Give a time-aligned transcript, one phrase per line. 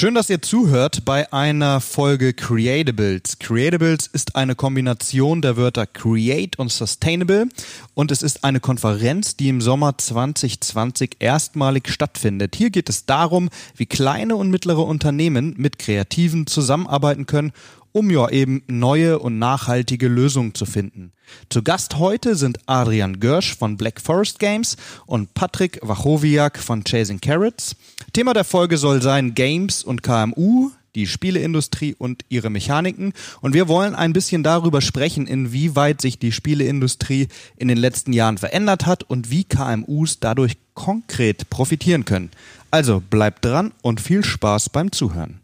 [0.00, 3.38] Schön, dass ihr zuhört bei einer Folge Creatables.
[3.38, 7.50] Creatables ist eine Kombination der Wörter Create und Sustainable
[7.92, 12.56] und es ist eine Konferenz, die im Sommer 2020 erstmalig stattfindet.
[12.56, 17.52] Hier geht es darum, wie kleine und mittlere Unternehmen mit Kreativen zusammenarbeiten können
[17.92, 21.12] um ja eben neue und nachhaltige Lösungen zu finden.
[21.48, 24.76] Zu Gast heute sind Adrian Görsch von Black Forest Games
[25.06, 27.76] und Patrick Wachowiak von Chasing Carrots.
[28.12, 33.12] Thema der Folge soll sein Games und KMU, die Spieleindustrie und ihre Mechaniken.
[33.40, 38.38] Und wir wollen ein bisschen darüber sprechen, inwieweit sich die Spieleindustrie in den letzten Jahren
[38.38, 42.30] verändert hat und wie KMUs dadurch konkret profitieren können.
[42.70, 45.40] Also bleibt dran und viel Spaß beim Zuhören.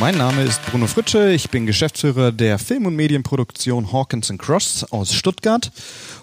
[0.00, 5.12] Mein Name ist Bruno Fritsche, ich bin Geschäftsführer der Film- und Medienproduktion Hawkins Cross aus
[5.12, 5.70] Stuttgart.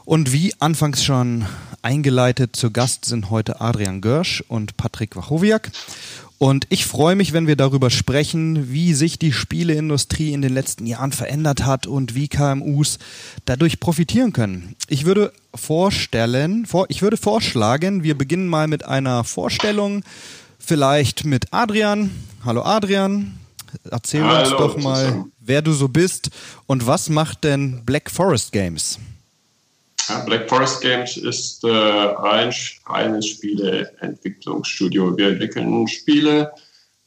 [0.03, 1.45] Und wie anfangs schon
[1.83, 5.69] eingeleitet, zu Gast sind heute Adrian Görsch und Patrick Wachowiak.
[6.39, 10.87] Und ich freue mich, wenn wir darüber sprechen, wie sich die Spieleindustrie in den letzten
[10.87, 12.97] Jahren verändert hat und wie KMUs
[13.45, 14.75] dadurch profitieren können.
[14.87, 20.01] Ich würde vorstellen, vor, ich würde vorschlagen, wir beginnen mal mit einer Vorstellung,
[20.57, 22.09] vielleicht mit Adrian.
[22.43, 23.37] Hallo Adrian,
[23.89, 26.29] Erzähl Hallo, uns doch mal, wer du so bist
[26.65, 28.99] und was macht denn Black Forest Games?
[30.09, 32.53] Ja, Black Forest Games ist äh, ein
[32.85, 35.17] reines Spieleentwicklungsstudio.
[35.17, 36.51] Wir entwickeln Spiele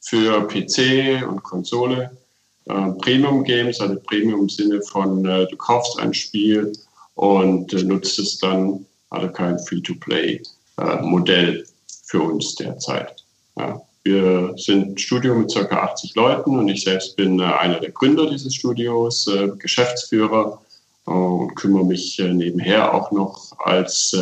[0.01, 2.15] für PC und Konsole,
[2.65, 6.71] äh, Premium Games, also Premium im Sinne von äh, du kaufst ein Spiel
[7.15, 11.65] und äh, nutzt es dann, also kein Free-to-Play-Modell äh,
[12.05, 13.23] für uns derzeit.
[13.57, 13.81] Ja.
[14.03, 15.61] Wir sind ein Studio mit ca.
[15.61, 20.59] 80 Leuten und ich selbst bin äh, einer der Gründer dieses Studios, äh, Geschäftsführer
[21.05, 24.15] äh, und kümmere mich nebenher auch noch als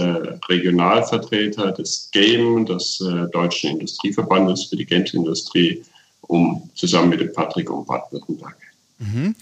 [0.50, 5.84] Regionalvertreter des GAME, des Deutschen Industrieverbandes für die Games-Industrie,
[6.22, 8.58] um zusammen mit dem Patrick um Baden-Württemberg.
[8.98, 9.36] Mhm.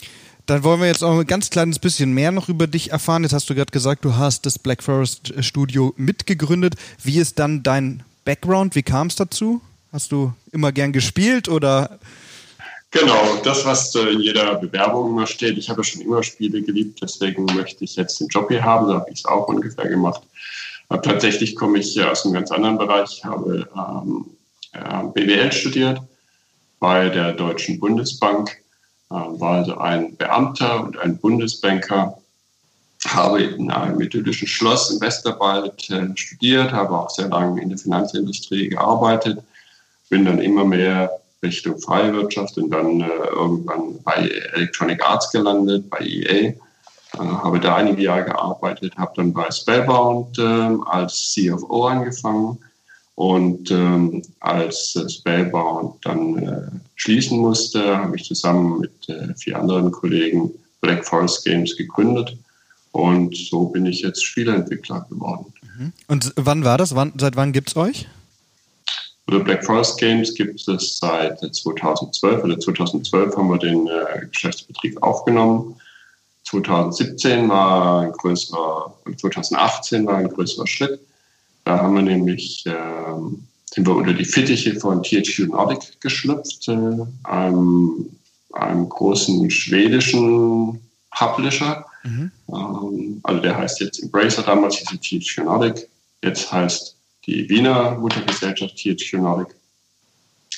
[0.45, 3.23] Dann wollen wir jetzt auch ein ganz kleines bisschen mehr noch über dich erfahren.
[3.23, 6.75] Jetzt hast du gerade gesagt, du hast das Black Forest Studio mitgegründet.
[7.03, 8.75] Wie ist dann dein Background?
[8.75, 9.61] Wie kam es dazu?
[9.91, 11.99] Hast du immer gern gespielt oder?
[12.91, 15.57] Genau, das, was in jeder Bewerbung immer steht.
[15.57, 18.87] Ich habe schon immer Spiele geliebt, deswegen möchte ich jetzt den Job hier haben.
[18.87, 20.21] So habe ich es auch ungefähr gemacht.
[20.89, 23.17] Aber tatsächlich komme ich aus einem ganz anderen Bereich.
[23.17, 24.25] Ich habe ähm,
[24.71, 26.01] äh, BWL studiert
[26.79, 28.51] bei der Deutschen Bundesbank,
[29.09, 32.17] äh, war also ein Beamter und ein Bundesbanker.
[33.05, 37.77] Habe in einem idyllischen Schloss im Westerwald äh, studiert, habe auch sehr lange in der
[37.77, 39.39] Finanzindustrie gearbeitet
[40.09, 41.11] bin dann immer mehr
[41.43, 46.33] Richtung freie Wirtschaft und dann äh, irgendwann bei Electronic Arts gelandet, bei EA.
[46.33, 46.53] Äh,
[47.13, 52.57] habe da einige Jahre gearbeitet, habe dann bei Spellbound äh, als CFO angefangen
[53.15, 56.61] und ähm, als Spellbound dann äh,
[56.95, 60.51] schließen musste, habe ich zusammen mit äh, vier anderen Kollegen
[60.81, 62.37] Black Forest Games gegründet
[62.91, 65.51] und so bin ich jetzt Spieleentwickler geworden.
[65.77, 65.93] Mhm.
[66.07, 66.95] Und wann war das?
[66.95, 68.07] Wann, seit wann gibt es euch?
[69.27, 75.01] Oder Black Forest Games gibt es seit 2012 oder 2012 haben wir den äh, Geschäftsbetrieb
[75.03, 75.75] aufgenommen.
[76.45, 81.01] 2017 war ein größerer, 2018 war ein größerer Schritt.
[81.65, 87.05] Da haben wir nämlich, ähm, sind wir unter die Fittiche von THQ Nordic geschlüpft, äh,
[87.23, 88.09] einem,
[88.53, 90.79] einem großen schwedischen
[91.11, 91.85] Publisher.
[92.03, 92.31] Mhm.
[92.47, 95.89] Ähm, also der heißt jetzt Embracer, damals hieß THQ Nordic,
[96.23, 96.96] jetzt heißt
[97.27, 99.55] die Wiener Muttergesellschaft THQ Nordic.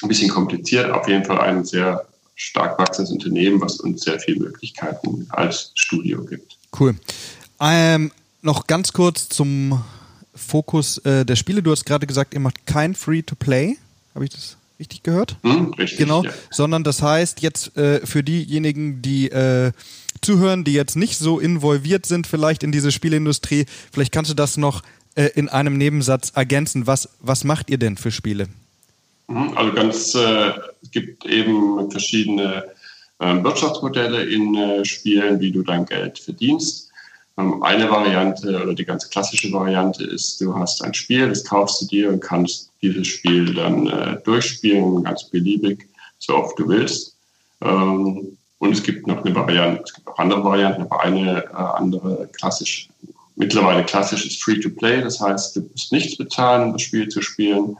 [0.01, 4.39] Ein bisschen kompliziert, auf jeden Fall ein sehr stark wachsendes Unternehmen, was uns sehr viele
[4.39, 6.57] Möglichkeiten als Studio gibt.
[6.79, 6.95] Cool.
[7.59, 9.83] Ähm, noch ganz kurz zum
[10.33, 11.61] Fokus äh, der Spiele.
[11.61, 13.75] Du hast gerade gesagt, ihr macht kein Free-to-Play.
[14.15, 15.35] Habe ich das richtig gehört?
[15.43, 15.99] Hm, richtig.
[15.99, 16.23] Genau.
[16.23, 16.31] Ja.
[16.49, 19.73] Sondern das heißt jetzt äh, für diejenigen, die äh,
[20.21, 24.55] zuhören, die jetzt nicht so involviert sind vielleicht in diese Spielindustrie, vielleicht kannst du das
[24.55, 24.81] noch
[25.15, 26.87] äh, in einem Nebensatz ergänzen.
[26.87, 28.47] Was, was macht ihr denn für Spiele?
[29.27, 30.51] Mhm, also ganz, äh,
[30.81, 32.65] es gibt eben verschiedene
[33.19, 36.89] äh, Wirtschaftsmodelle in äh, Spielen, wie du dein Geld verdienst.
[37.37, 41.81] Ähm, eine Variante oder die ganz klassische Variante ist, du hast ein Spiel, das kaufst
[41.81, 47.15] du dir und kannst dieses Spiel dann äh, durchspielen, ganz beliebig, so oft du willst.
[47.61, 51.53] Ähm, und es gibt noch eine Variante, es gibt auch andere Varianten, aber eine äh,
[51.53, 52.89] andere klassische
[53.39, 55.01] mittlerweile klassisch ist Free-to-Play.
[55.01, 57.77] Das heißt, du musst nichts bezahlen, um das Spiel zu spielen.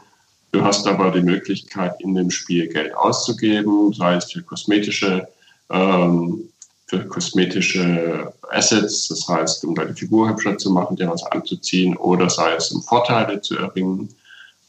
[0.52, 5.28] Du hast aber die Möglichkeit, in dem Spiel Geld auszugeben, sei es für kosmetische,
[5.70, 6.50] ähm,
[6.88, 12.32] für kosmetische Assets, das heißt, um deine Figur hübscher zu machen, dir was anzuziehen, oder
[12.32, 14.10] sei es, um Vorteile zu erringen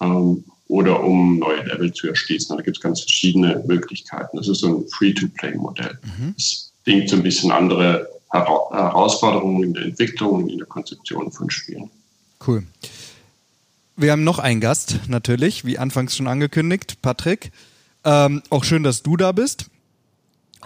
[0.02, 2.54] ähm, oder um neue Level zu erschließen.
[2.54, 4.36] Da gibt es ganz verschiedene Möglichkeiten.
[4.36, 5.98] Das ist so ein Free-to-Play-Modell.
[6.02, 6.34] Mhm.
[6.36, 11.90] Das bringt so ein bisschen andere Herausforderungen in der Entwicklung, in der Konzeption von Spielen.
[12.46, 12.64] Cool.
[13.96, 17.52] Wir haben noch einen Gast, natürlich, wie anfangs schon angekündigt, Patrick.
[18.04, 19.66] Ähm, auch schön, dass du da bist.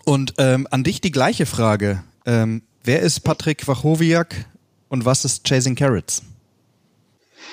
[0.05, 2.05] Und ähm, an dich die gleiche Frage.
[2.26, 4.46] Ähm, wer ist Patrick Wachowiak
[4.88, 6.22] und was ist Chasing Carrots?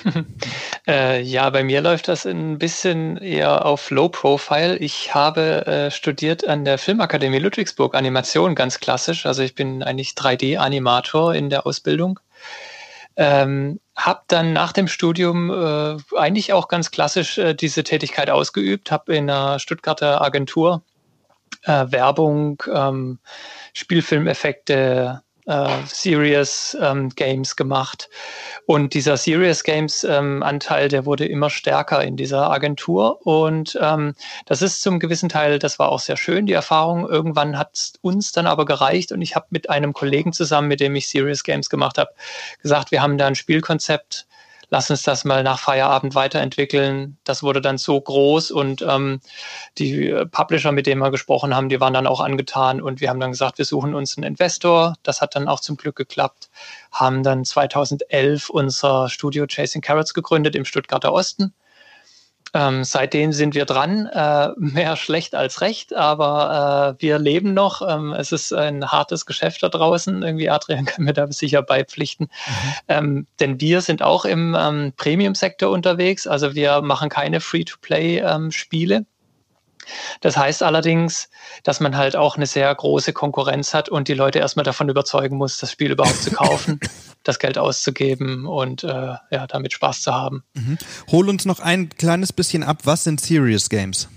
[0.86, 4.76] äh, ja, bei mir läuft das ein bisschen eher auf Low Profile.
[4.78, 9.26] Ich habe äh, studiert an der Filmakademie Ludwigsburg Animation, ganz klassisch.
[9.26, 12.20] Also ich bin eigentlich 3D-Animator in der Ausbildung.
[13.16, 18.90] Ähm, habe dann nach dem Studium äh, eigentlich auch ganz klassisch äh, diese Tätigkeit ausgeübt,
[18.90, 20.82] habe in einer Stuttgarter Agentur
[21.64, 23.18] äh, Werbung, ähm,
[23.74, 28.08] Spielfilmeffekte, äh, Serious ähm, Games gemacht.
[28.66, 33.26] Und dieser Serious Games ähm, Anteil, der wurde immer stärker in dieser Agentur.
[33.26, 34.14] Und ähm,
[34.46, 37.08] das ist zum gewissen Teil, das war auch sehr schön, die Erfahrung.
[37.08, 40.80] Irgendwann hat es uns dann aber gereicht und ich habe mit einem Kollegen zusammen, mit
[40.80, 42.10] dem ich Serious Games gemacht habe,
[42.62, 44.26] gesagt, wir haben da ein Spielkonzept
[44.72, 47.18] lass uns das mal nach Feierabend weiterentwickeln.
[47.24, 49.20] Das wurde dann so groß und ähm,
[49.76, 53.20] die Publisher, mit denen wir gesprochen haben, die waren dann auch angetan und wir haben
[53.20, 54.94] dann gesagt, wir suchen uns einen Investor.
[55.02, 56.48] Das hat dann auch zum Glück geklappt.
[56.90, 61.52] Haben dann 2011 unser Studio Chasing Carrots gegründet im Stuttgarter Osten
[62.54, 67.82] ähm, seitdem sind wir dran, äh, mehr schlecht als recht, aber äh, wir leben noch.
[67.86, 70.22] Ähm, es ist ein hartes Geschäft da draußen.
[70.22, 72.26] Irgendwie Adrian kann mir da sicher beipflichten.
[72.26, 72.72] Mhm.
[72.88, 76.26] Ähm, denn wir sind auch im ähm, Premium-Sektor unterwegs.
[76.26, 79.06] Also wir machen keine Free-to-Play-Spiele.
[80.20, 81.28] Das heißt allerdings,
[81.62, 85.36] dass man halt auch eine sehr große Konkurrenz hat und die Leute erstmal davon überzeugen
[85.36, 86.80] muss, das Spiel überhaupt zu kaufen,
[87.22, 90.44] das Geld auszugeben und äh, ja, damit Spaß zu haben.
[90.54, 90.78] Mhm.
[91.10, 94.08] Hol uns noch ein kleines bisschen ab, was sind Serious Games?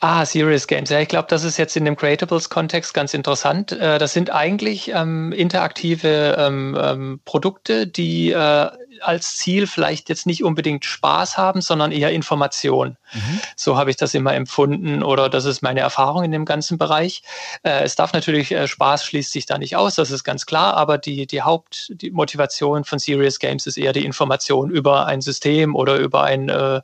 [0.00, 0.90] Ah, Serious Games.
[0.90, 3.72] Ja, ich glaube, das ist jetzt in dem Creatables-Kontext ganz interessant.
[3.72, 10.26] Äh, das sind eigentlich ähm, interaktive ähm, ähm, Produkte, die äh, als Ziel vielleicht jetzt
[10.26, 12.96] nicht unbedingt Spaß haben, sondern eher Information.
[13.12, 13.40] Mhm.
[13.56, 17.22] So habe ich das immer empfunden oder das ist meine Erfahrung in dem ganzen Bereich.
[17.62, 20.74] Äh, es darf natürlich, äh, Spaß schließt sich da nicht aus, das ist ganz klar,
[20.74, 25.96] aber die, die Hauptmotivation von Serious Games ist eher die Information über ein System oder
[25.96, 26.80] über einen äh,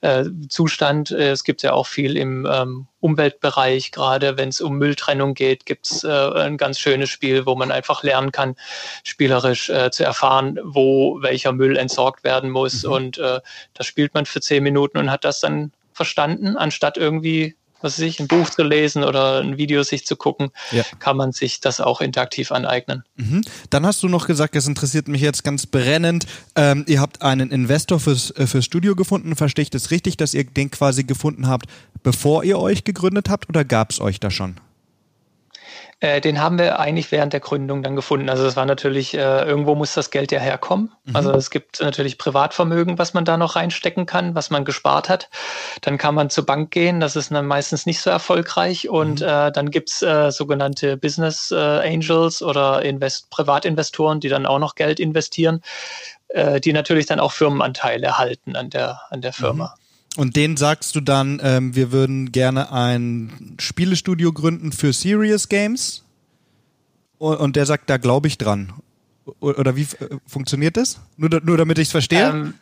[0.00, 1.10] äh, Zustand.
[1.10, 5.66] Äh, es gibt ja auch viel im ähm, Umweltbereich, gerade wenn es um Mülltrennung geht,
[5.66, 8.54] gibt es äh, ein ganz schönes Spiel, wo man einfach lernen kann,
[9.02, 12.84] spielerisch äh, zu erfahren, wo welcher Müll entsorgt werden muss.
[12.84, 12.92] Mhm.
[12.92, 13.40] Und äh,
[13.74, 18.06] das spielt man für zehn Minuten und hat das dann verstanden, anstatt irgendwie was weiß
[18.06, 20.82] ich, ein Buch zu lesen oder ein Video sich zu gucken, ja.
[20.98, 23.04] kann man sich das auch interaktiv aneignen.
[23.16, 23.42] Mhm.
[23.70, 26.26] Dann hast du noch gesagt, das interessiert mich jetzt ganz brennend.
[26.56, 29.36] Ähm, ihr habt einen Investor fürs, äh, fürs Studio gefunden.
[29.36, 31.66] Verstehe ich das richtig, dass ihr den quasi gefunden habt,
[32.02, 34.56] bevor ihr euch gegründet habt oder gab es euch da schon?
[36.02, 38.28] Äh, den haben wir eigentlich während der Gründung dann gefunden.
[38.28, 40.90] Also es war natürlich, äh, irgendwo muss das Geld ja herkommen.
[41.04, 41.14] Mhm.
[41.14, 45.30] Also es gibt natürlich Privatvermögen, was man da noch reinstecken kann, was man gespart hat.
[45.80, 48.88] Dann kann man zur Bank gehen, das ist dann meistens nicht so erfolgreich.
[48.88, 49.28] Und mhm.
[49.28, 54.74] äh, dann gibt's äh, sogenannte Business äh, Angels oder Invest Privatinvestoren, die dann auch noch
[54.74, 55.62] Geld investieren,
[56.64, 59.74] die natürlich dann auch Firmenanteile erhalten an der, an der Firma.
[60.16, 66.04] Und den sagst du dann, ähm, wir würden gerne ein Spielestudio gründen für Serious Games.
[67.18, 68.72] Und der sagt, da glaube ich dran.
[69.40, 71.00] Oder wie äh, funktioniert das?
[71.16, 72.28] Nur, nur damit ich es verstehe?
[72.28, 72.54] Ähm,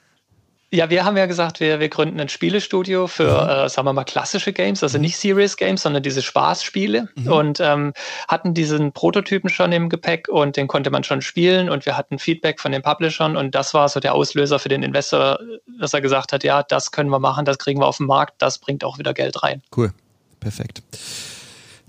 [0.72, 3.48] ja, wir haben ja gesagt, wir, wir gründen ein Spielestudio für, mhm.
[3.48, 5.02] äh, sagen wir mal, klassische Games, also mhm.
[5.02, 7.32] nicht Serious Games, sondern diese Spaßspiele mhm.
[7.32, 7.92] und ähm,
[8.28, 12.18] hatten diesen Prototypen schon im Gepäck und den konnte man schon spielen und wir hatten
[12.20, 15.40] Feedback von den Publishern und das war so der Auslöser für den Investor,
[15.80, 18.34] dass er gesagt hat, ja, das können wir machen, das kriegen wir auf den Markt,
[18.38, 19.62] das bringt auch wieder Geld rein.
[19.76, 19.92] Cool,
[20.38, 20.82] perfekt.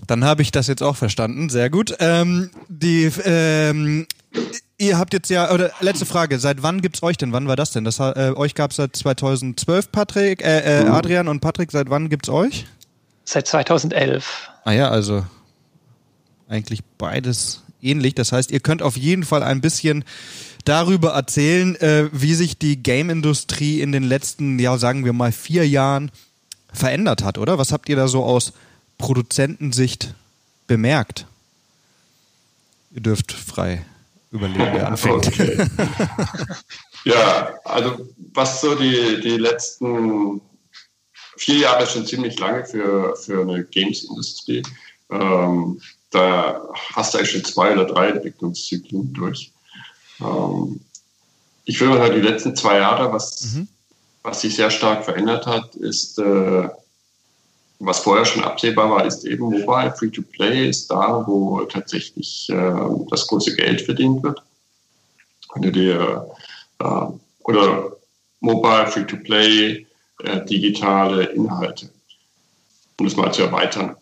[0.08, 1.48] Dann habe ich das jetzt auch verstanden.
[1.48, 1.94] Sehr gut.
[2.00, 4.08] Ähm, die, ähm,
[4.82, 7.32] ihr habt jetzt ja, oder letzte Frage, seit wann gibt's euch denn?
[7.32, 7.84] Wann war das denn?
[7.84, 12.08] Das, äh, euch gab es seit 2012, Patrick, äh, äh, Adrian und Patrick, seit wann
[12.08, 12.66] gibt's euch?
[13.24, 14.50] Seit 2011.
[14.64, 15.24] Ah ja, also
[16.48, 18.14] eigentlich beides ähnlich.
[18.14, 20.04] Das heißt, ihr könnt auf jeden Fall ein bisschen
[20.64, 25.66] darüber erzählen, äh, wie sich die Game-Industrie in den letzten, ja, sagen wir mal, vier
[25.66, 26.10] Jahren
[26.72, 27.58] verändert hat, oder?
[27.58, 28.52] Was habt ihr da so aus
[28.98, 30.14] Produzentensicht
[30.66, 31.26] bemerkt?
[32.90, 33.84] Ihr dürft frei
[34.32, 35.26] überlegen, wer anfängt.
[35.26, 35.66] Okay.
[37.04, 40.40] ja, also was so die, die letzten
[41.36, 44.62] vier Jahre schon ziemlich lange für, für eine Games-Industrie.
[45.10, 49.52] Ähm, da hast du eigentlich schon zwei oder drei Entwicklungszyklen durch.
[50.20, 50.80] Ähm,
[51.64, 53.68] ich würde halt die letzten zwei Jahre, was, mhm.
[54.22, 56.68] was sich sehr stark verändert hat, ist, äh,
[57.86, 59.92] was vorher schon absehbar war, ist eben Mobile.
[59.96, 62.74] Free-to-Play ist da, wo tatsächlich äh,
[63.10, 64.42] das große Geld verdient wird.
[65.54, 66.30] Wenn du dir,
[66.78, 67.06] äh,
[67.44, 67.92] oder
[68.40, 69.86] Mobile, Free-to-Play,
[70.22, 71.90] äh, digitale Inhalte,
[72.98, 73.96] um das mal zu erweitern.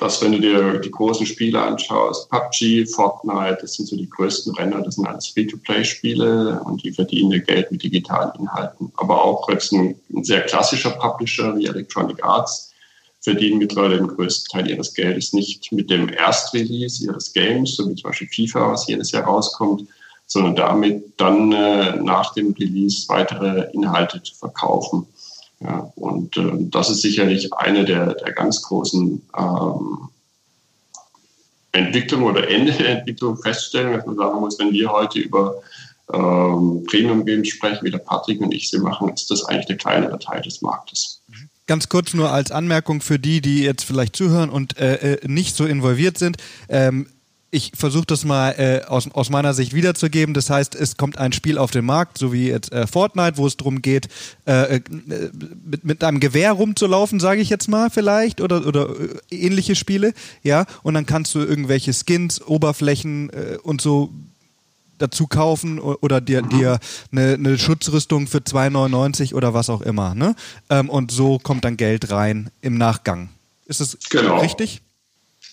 [0.00, 4.54] Dass wenn du dir die großen Spiele anschaust, PUBG, Fortnite, das sind so die größten
[4.54, 8.90] Renner, das sind alles Free-to-Play-Spiele und die verdienen ihr Geld mit digitalen Inhalten.
[8.96, 12.72] Aber auch jetzt ein, ein sehr klassischer Publisher wie Electronic Arts
[13.20, 17.94] verdienen mittlerweile den größten Teil ihres Geldes nicht mit dem Erstrelease ihres Games, so wie
[17.94, 19.86] zum Beispiel FIFA, was jedes Jahr rauskommt,
[20.26, 25.06] sondern damit dann äh, nach dem Release weitere Inhalte zu verkaufen.
[25.62, 30.08] Ja, und äh, das ist sicherlich eine der, der ganz großen ähm,
[31.72, 35.56] Entwicklungen oder Ende der Entwicklung feststellen, dass man sagen muss, wenn wir heute über
[36.12, 40.18] ähm, Premium-Games sprechen, wie der Patrick und ich sie machen, ist das eigentlich der kleinere
[40.18, 41.22] Teil des Marktes.
[41.66, 45.54] Ganz kurz nur als Anmerkung für die, die jetzt vielleicht zuhören und äh, äh nicht
[45.54, 46.38] so involviert sind.
[46.68, 47.06] Ähm,
[47.50, 50.34] ich versuche das mal äh, aus, aus meiner Sicht wiederzugeben.
[50.34, 53.46] Das heißt, es kommt ein Spiel auf den Markt, so wie jetzt äh, Fortnite, wo
[53.46, 54.08] es darum geht,
[54.46, 54.80] äh, äh,
[55.64, 60.14] mit, mit einem Gewehr rumzulaufen, sage ich jetzt mal vielleicht, oder, oder äh, ähnliche Spiele,
[60.42, 60.64] ja.
[60.82, 64.10] Und dann kannst du irgendwelche Skins, Oberflächen äh, und so
[64.98, 66.48] dazu kaufen oder dir, mhm.
[66.50, 66.78] dir
[67.10, 70.14] eine, eine Schutzrüstung für 2,99 oder was auch immer.
[70.14, 70.36] Ne?
[70.68, 73.30] Ähm, und so kommt dann Geld rein im Nachgang.
[73.64, 74.40] Ist das genau.
[74.40, 74.82] richtig?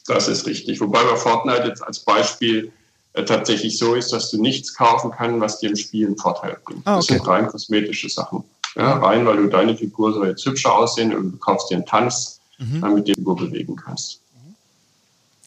[0.07, 0.79] Das ist richtig.
[0.79, 2.71] Wobei bei Fortnite jetzt als Beispiel
[3.13, 6.57] äh, tatsächlich so ist, dass du nichts kaufen kannst, was dir im Spiel einen Vorteil
[6.63, 6.81] bringt.
[6.85, 6.97] Ah, okay.
[6.97, 8.43] Das sind rein kosmetische Sachen.
[8.75, 11.85] Ja, rein, weil du deine Figur soll jetzt hübscher aussehen und du kaufst dir einen
[11.85, 12.81] Tanz, mhm.
[12.81, 14.21] damit du die Figur bewegen kannst.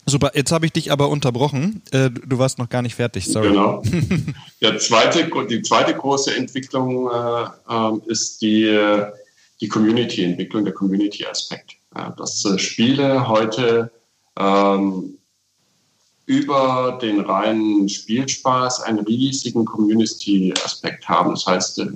[0.07, 1.83] Super, jetzt habe ich dich aber unterbrochen.
[1.93, 3.49] Äh, du warst noch gar nicht fertig, sorry.
[3.49, 3.83] Genau.
[4.61, 9.07] Der zweite, die zweite große Entwicklung äh, ähm, ist die, äh,
[9.61, 11.77] die Community-Entwicklung, der Community-Aspekt.
[12.17, 13.91] Dass äh, Spiele heute
[14.39, 15.19] ähm,
[16.27, 21.31] über den reinen Spielspaß einen riesigen Community-Aspekt haben.
[21.31, 21.89] Das heißt, äh,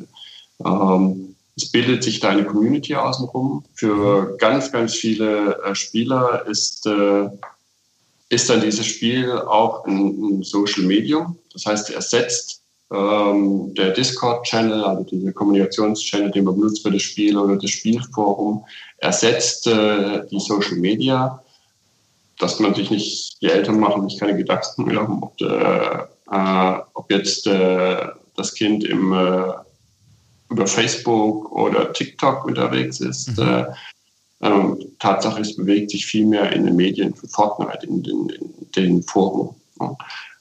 [0.64, 3.64] ähm, es bildet sich da eine Community außenrum.
[3.74, 7.28] Für ganz, ganz viele äh, Spieler ist, äh,
[8.28, 11.38] ist dann dieses Spiel auch ein, ein Social Medium.
[11.52, 12.62] Das heißt, er ersetzt
[12.92, 18.64] ähm, der Discord-Channel, also dieser Kommunikationschannel, den man benutzt für das Spiel oder das Spielforum,
[18.98, 21.40] ersetzt äh, die Social Media
[22.44, 25.98] dass man sich nicht, die Eltern machen sich keine Gedanken mehr, ob, äh,
[26.30, 29.52] äh, ob jetzt äh, das Kind im, äh,
[30.50, 33.38] über Facebook oder TikTok unterwegs ist.
[33.38, 33.48] Mhm.
[33.48, 33.64] Äh,
[34.42, 38.52] ähm, Tatsache ist, bewegt sich viel mehr in den Medien für Fortnite, in den, in
[38.76, 39.54] den Foren.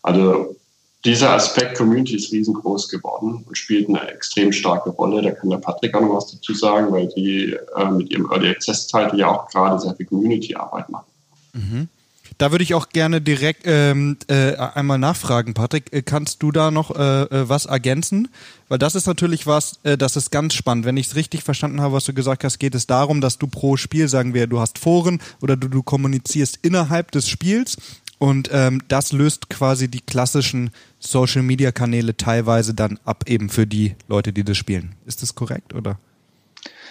[0.02, 0.58] Also
[1.06, 5.22] dieser Aspekt Community ist riesengroß geworden und spielt eine extrem starke Rolle.
[5.22, 8.50] Da kann der Patrick auch noch was dazu sagen, weil die äh, mit ihrem Early
[8.50, 11.13] Access Title ja auch gerade sehr viel Community-Arbeit machen.
[11.54, 11.90] Mhm.
[12.38, 15.94] Da würde ich auch gerne direkt ähm, äh, einmal nachfragen, Patrick.
[15.94, 18.30] Äh, kannst du da noch äh, äh, was ergänzen?
[18.70, 20.86] Weil das ist natürlich was, äh, das ist ganz spannend.
[20.86, 23.48] Wenn ich es richtig verstanden habe, was du gesagt hast, geht es darum, dass du
[23.48, 27.78] pro Spiel, sagen wir, du hast Foren oder du, du kommunizierst innerhalb des Spiels
[28.18, 34.32] und ähm, das löst quasi die klassischen Social-Media-Kanäle teilweise dann ab, eben für die Leute,
[34.34, 34.96] die das spielen.
[35.06, 36.00] Ist das korrekt oder?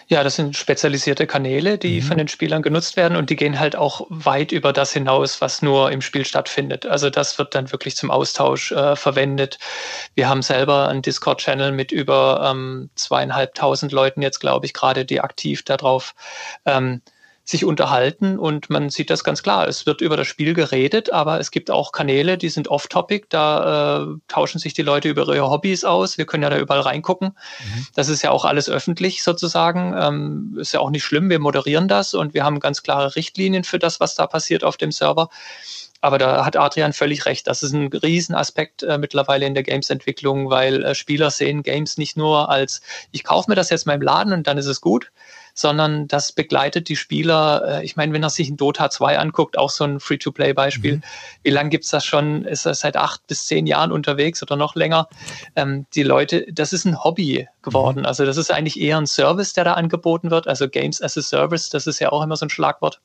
[0.09, 2.05] Ja, das sind spezialisierte Kanäle, die mhm.
[2.05, 5.63] von den Spielern genutzt werden und die gehen halt auch weit über das hinaus, was
[5.63, 6.87] nur im Spiel stattfindet.
[6.87, 9.59] Also das wird dann wirklich zum Austausch äh, verwendet.
[10.15, 15.21] Wir haben selber einen Discord-Channel mit über ähm, zweieinhalbtausend Leuten jetzt, glaube ich, gerade, die
[15.21, 16.15] aktiv darauf
[16.67, 17.03] ähm,
[17.45, 19.67] sich unterhalten und man sieht das ganz klar.
[19.67, 24.03] Es wird über das Spiel geredet, aber es gibt auch Kanäle, die sind off-topic, da
[24.03, 26.19] äh, tauschen sich die Leute über ihre Hobbys aus.
[26.19, 27.29] Wir können ja da überall reingucken.
[27.29, 27.87] Mhm.
[27.95, 29.95] Das ist ja auch alles öffentlich sozusagen.
[29.99, 33.65] Ähm, ist ja auch nicht schlimm, wir moderieren das und wir haben ganz klare Richtlinien
[33.65, 35.29] für das, was da passiert auf dem Server.
[36.01, 37.47] Aber da hat Adrian völlig recht.
[37.47, 42.17] Das ist ein Riesenaspekt äh, mittlerweile in der Games-Entwicklung, weil äh, Spieler sehen Games nicht
[42.17, 45.13] nur als, ich kaufe mir das jetzt mal im Laden und dann ist es gut,
[45.55, 47.81] sondern das begleitet die Spieler.
[47.81, 51.03] Äh, ich meine, wenn er sich in Dota 2 anguckt, auch so ein Free-to-Play-Beispiel, mhm.
[51.43, 52.45] wie lange gibt's das schon?
[52.45, 55.09] Ist er seit acht bis zehn Jahren unterwegs oder noch länger?
[55.57, 58.01] Ähm, die Leute, das ist ein Hobby geworden.
[58.01, 58.07] Mhm.
[58.07, 60.47] Also das ist eigentlich eher ein Service, der da angeboten wird.
[60.49, 63.01] Also Games as a Service, das ist ja auch immer so ein Schlagwort.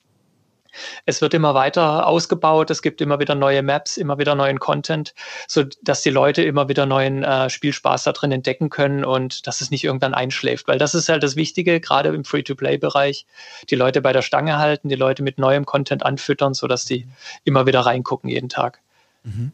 [1.05, 5.13] Es wird immer weiter ausgebaut, es gibt immer wieder neue Maps, immer wieder neuen Content,
[5.47, 9.61] so dass die Leute immer wieder neuen äh, Spielspaß da drin entdecken können und dass
[9.61, 13.25] es nicht irgendwann einschläft, weil das ist halt das Wichtige, gerade im Free-to-Play-Bereich,
[13.69, 17.07] die Leute bei der Stange halten, die Leute mit neuem Content anfüttern, sodass die
[17.43, 18.79] immer wieder reingucken jeden Tag.
[19.23, 19.51] Mhm.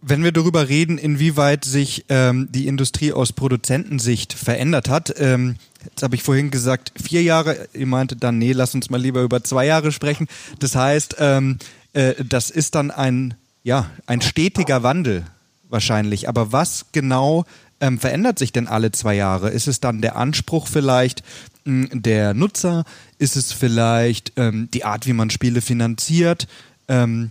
[0.00, 6.02] Wenn wir darüber reden, inwieweit sich ähm, die Industrie aus Produzentensicht verändert hat, ähm, jetzt
[6.02, 9.42] habe ich vorhin gesagt, vier Jahre, ihr meinte dann, nee, lass uns mal lieber über
[9.42, 10.28] zwei Jahre sprechen.
[10.60, 11.58] Das heißt, ähm,
[11.94, 15.26] äh, das ist dann ein, ja, ein stetiger Wandel
[15.68, 16.28] wahrscheinlich.
[16.28, 17.44] Aber was genau
[17.80, 19.50] ähm, verändert sich denn alle zwei Jahre?
[19.50, 21.22] Ist es dann der Anspruch vielleicht
[21.64, 22.84] mh, hm, der Nutzer?
[23.18, 26.46] Ist es vielleicht ähm, die Art, wie man Spiele finanziert?
[26.88, 27.30] Ähm,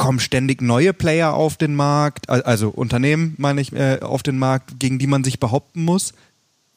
[0.00, 4.80] kommen ständig neue Player auf den Markt, also Unternehmen meine ich, äh, auf den Markt,
[4.80, 6.14] gegen die man sich behaupten muss.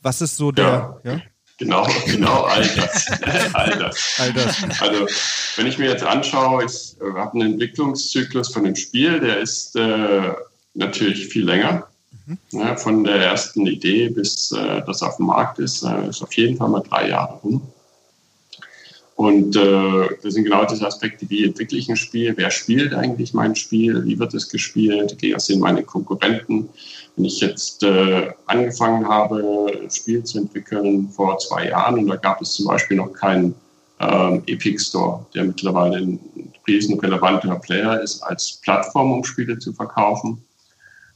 [0.01, 0.99] Was ist so der?
[1.05, 1.11] Ja.
[1.13, 1.21] ja?
[1.57, 3.07] Genau, genau, all das.
[3.53, 4.15] all das.
[4.19, 4.81] All das.
[4.81, 5.07] Also,
[5.55, 9.77] wenn ich mir jetzt anschaue, ich äh, habe einen Entwicklungszyklus von dem Spiel, der ist
[9.77, 10.33] äh,
[10.73, 11.87] natürlich viel länger.
[12.25, 12.37] Mhm.
[12.51, 16.33] Ja, von der ersten Idee bis äh, das auf dem Markt ist, äh, ist auf
[16.33, 17.61] jeden Fall mal drei Jahre rum.
[19.23, 23.33] Und äh, das sind genau diese Aspekte, wie entwickle ich ein Spiel, wer spielt eigentlich
[23.33, 26.67] mein Spiel, wie wird es gespielt, wer sind meine Konkurrenten.
[27.15, 32.17] Wenn ich jetzt äh, angefangen habe, ein Spiel zu entwickeln vor zwei Jahren und da
[32.17, 33.55] gab es zum Beispiel noch keinen
[34.01, 36.19] ähm, Epic Store, der mittlerweile ein
[36.67, 40.43] riesenrelevanter Player ist als Plattform, um Spiele zu verkaufen.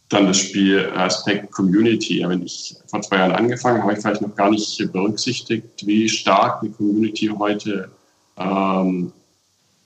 [0.07, 2.23] Dann das Spielaspekt Community.
[2.25, 6.07] Wenn ich vor zwei Jahren angefangen habe, habe ich vielleicht noch gar nicht berücksichtigt, wie
[6.07, 7.89] stark die Community heute
[8.37, 9.11] ähm,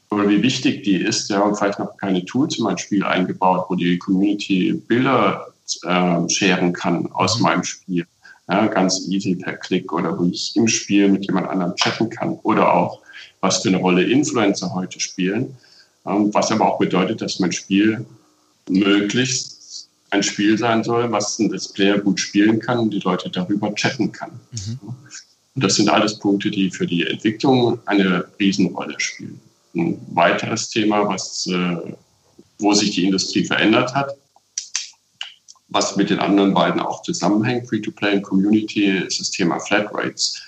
[0.10, 1.30] oder wie wichtig die ist.
[1.30, 5.48] Ja, und vielleicht noch keine Tools in mein Spiel eingebaut, wo die Community Bilder
[5.84, 7.44] äh, scheren kann aus mhm.
[7.44, 8.06] meinem Spiel.
[8.50, 12.34] Ja, ganz easy per Klick oder wo ich im Spiel mit jemand anderem chatten kann
[12.44, 13.00] oder auch,
[13.40, 15.56] was für eine Rolle Influencer heute spielen.
[16.06, 18.06] Ähm, was aber auch bedeutet, dass mein Spiel
[18.68, 23.74] möglichst ein Spiel sein soll, was ein Displayer gut spielen kann und die Leute darüber
[23.76, 24.32] chatten kann.
[24.52, 24.80] Mhm.
[25.56, 29.40] Und das sind alles Punkte, die für die Entwicklung eine Riesenrolle spielen.
[29.76, 31.78] Ein weiteres Thema, was, äh,
[32.60, 34.16] wo sich die Industrie verändert hat,
[35.70, 40.42] was mit den anderen beiden auch zusammenhängt, Free-to-Play und Community, ist das Thema Flatrates.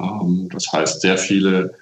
[0.00, 1.74] Ähm, das heißt, sehr viele,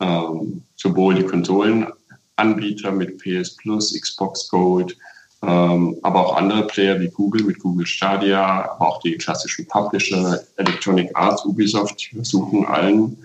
[0.00, 4.96] ähm, sowohl die Konsolenanbieter mit PS Plus, Xbox Gold,
[5.42, 10.40] ähm, aber auch andere Player wie Google mit Google Stadia, aber auch die klassischen Publisher,
[10.56, 13.16] Electronic Arts, Ubisoft, versuchen allen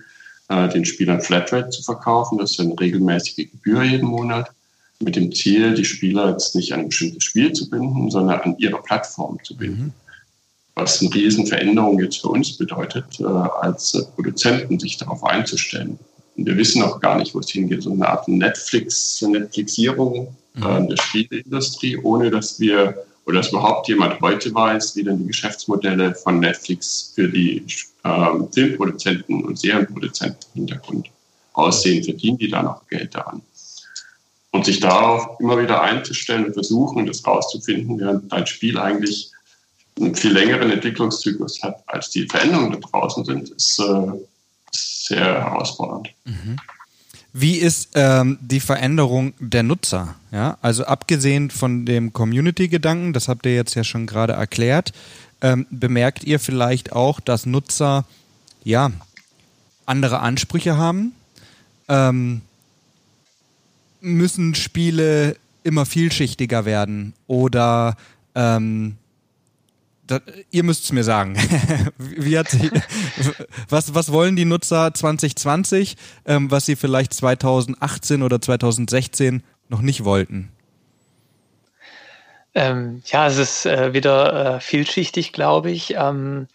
[0.48, 2.38] äh, den Spielern Flatrate zu verkaufen.
[2.38, 4.50] Das ist eine regelmäßige Gebühr jeden Monat
[5.00, 8.56] mit dem Ziel, die Spieler jetzt nicht an ein bestimmtes Spiel zu binden, sondern an
[8.58, 9.82] ihre Plattform zu binden.
[9.82, 9.92] Mhm.
[10.74, 15.98] Was eine Riesenveränderung jetzt für uns bedeutet, äh, als äh, Produzenten sich darauf einzustellen.
[16.36, 17.82] Und wir wissen auch gar nicht, wo es hingeht.
[17.82, 20.88] So eine Art Netflix, Netflixierung äh, mhm.
[20.88, 26.14] der Spieleindustrie, ohne dass wir oder dass überhaupt jemand heute weiß, wie denn die Geschäftsmodelle
[26.14, 27.66] von Netflix für die
[28.04, 31.10] ähm, Filmproduzenten und Serienproduzenten im Hintergrund
[31.54, 33.42] aussehen, verdienen die da noch Geld daran.
[34.52, 39.32] Und sich darauf immer wieder einzustellen und versuchen, das rauszufinden, während dein Spiel eigentlich
[39.98, 44.12] einen viel längeren Entwicklungszyklus hat, als die Veränderungen da draußen sind, ist äh,
[44.70, 46.10] sehr herausfordernd.
[46.24, 46.56] Mhm.
[47.38, 50.14] Wie ist ähm, die Veränderung der Nutzer?
[50.32, 54.94] Ja, also abgesehen von dem Community-Gedanken, das habt ihr jetzt ja schon gerade erklärt,
[55.42, 58.06] ähm, bemerkt ihr vielleicht auch, dass Nutzer
[58.64, 58.90] ja
[59.84, 61.12] andere Ansprüche haben?
[61.88, 62.40] Ähm,
[64.00, 67.98] müssen Spiele immer vielschichtiger werden oder
[68.34, 68.96] ähm,
[70.06, 71.36] das, ihr müsst es mir sagen.
[71.98, 72.70] Wie hat sie,
[73.68, 80.04] was, was wollen die Nutzer 2020, ähm, was sie vielleicht 2018 oder 2016 noch nicht
[80.04, 80.50] wollten?
[82.54, 85.94] Ähm, ja, es ist äh, wieder äh, vielschichtig, glaube ich.
[85.94, 86.46] Ähm,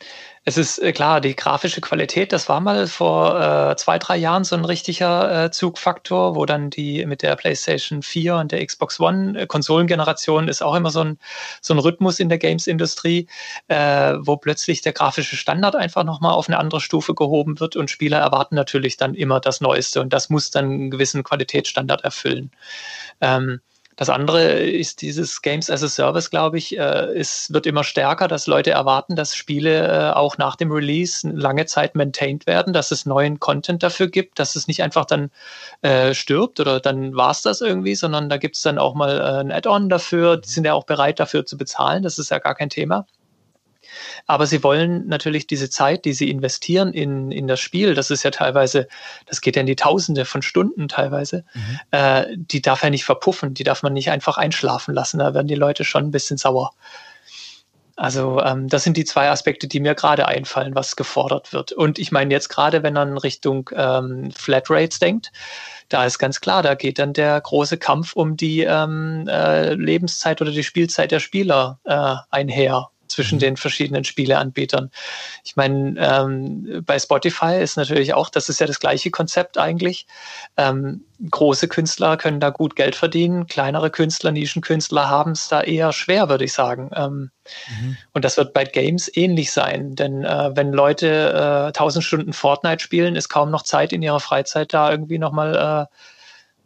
[0.44, 4.44] es ist äh, klar, die grafische Qualität, das war mal vor äh, zwei, drei Jahren
[4.44, 9.00] so ein richtiger äh, Zugfaktor, wo dann die mit der PlayStation 4 und der Xbox
[9.00, 11.20] One äh, Konsolengeneration ist auch immer so ein,
[11.62, 13.28] so ein Rhythmus in der Games-Industrie,
[13.68, 17.92] äh, wo plötzlich der grafische Standard einfach nochmal auf eine andere Stufe gehoben wird und
[17.92, 22.50] Spieler erwarten natürlich dann immer das Neueste und das muss dann einen gewissen Qualitätsstandard erfüllen.
[23.22, 23.62] Ähm,
[23.96, 26.82] das andere ist dieses Games as a Service, glaube ich, äh,
[27.14, 31.66] es wird immer stärker, dass Leute erwarten, dass Spiele äh, auch nach dem Release lange
[31.66, 35.30] Zeit maintained werden, dass es neuen Content dafür gibt, dass es nicht einfach dann
[35.82, 39.20] äh, stirbt oder dann war es das irgendwie, sondern da gibt es dann auch mal
[39.20, 40.38] äh, ein Add-on dafür.
[40.38, 43.06] Die sind ja auch bereit dafür zu bezahlen, das ist ja gar kein Thema.
[44.28, 48.24] Aber sie wollen natürlich diese Zeit, die sie investieren in, in das Spiel, das ist
[48.24, 48.88] ja teilweise,
[49.26, 51.80] das geht ja in die Tausende von Stunden teilweise, mhm.
[51.92, 55.20] äh, die darf ja nicht verpuffen, die darf man nicht einfach einschlafen lassen.
[55.20, 56.72] Da werden die Leute schon ein bisschen sauer.
[58.02, 61.72] Also ähm, das sind die zwei Aspekte, die mir gerade einfallen, was gefordert wird.
[61.72, 65.32] Und ich meine jetzt gerade, wenn man Richtung ähm, Flatrates denkt,
[65.88, 70.42] da ist ganz klar, da geht dann der große Kampf um die ähm, äh, Lebenszeit
[70.42, 73.42] oder die Spielzeit der Spieler äh, einher zwischen mhm.
[73.42, 74.90] den verschiedenen Spieleanbietern.
[75.44, 80.08] Ich meine, ähm, bei Spotify ist natürlich auch, das ist ja das gleiche Konzept eigentlich.
[80.58, 85.94] Ähm, große Künstler können da gut Geld verdienen, kleinere Künstler, Nischenkünstler haben es da eher
[85.94, 86.90] schwer, würde ich sagen.
[86.96, 87.32] Ähm,
[87.70, 87.98] mhm.
[88.14, 92.84] Und das wird bei Games ähnlich sein, denn äh, wenn Leute äh, 1000 Stunden Fortnite
[92.84, 95.96] spielen, ist kaum noch Zeit in ihrer Freizeit da irgendwie nochmal äh,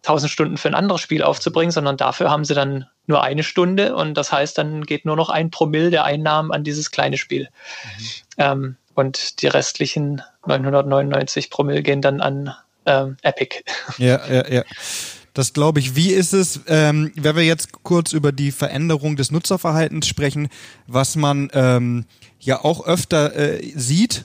[0.06, 3.96] 1000 Stunden für ein anderes Spiel aufzubringen, sondern dafür haben sie dann nur eine Stunde
[3.96, 7.50] und das heißt, dann geht nur noch ein Promille der Einnahmen an dieses kleine Spiel.
[7.50, 8.06] Mhm.
[8.38, 13.64] Ähm, und die restlichen 999 Promille gehen dann an ähm, Epic.
[13.98, 14.64] Ja, ja, ja.
[15.34, 15.98] Das glaube ich.
[15.98, 20.48] Wie ist es, ähm, wenn wir jetzt kurz über die Veränderung des Nutzerverhaltens sprechen,
[20.88, 22.06] was man ähm,
[22.40, 24.24] ja auch öfter äh, sieht,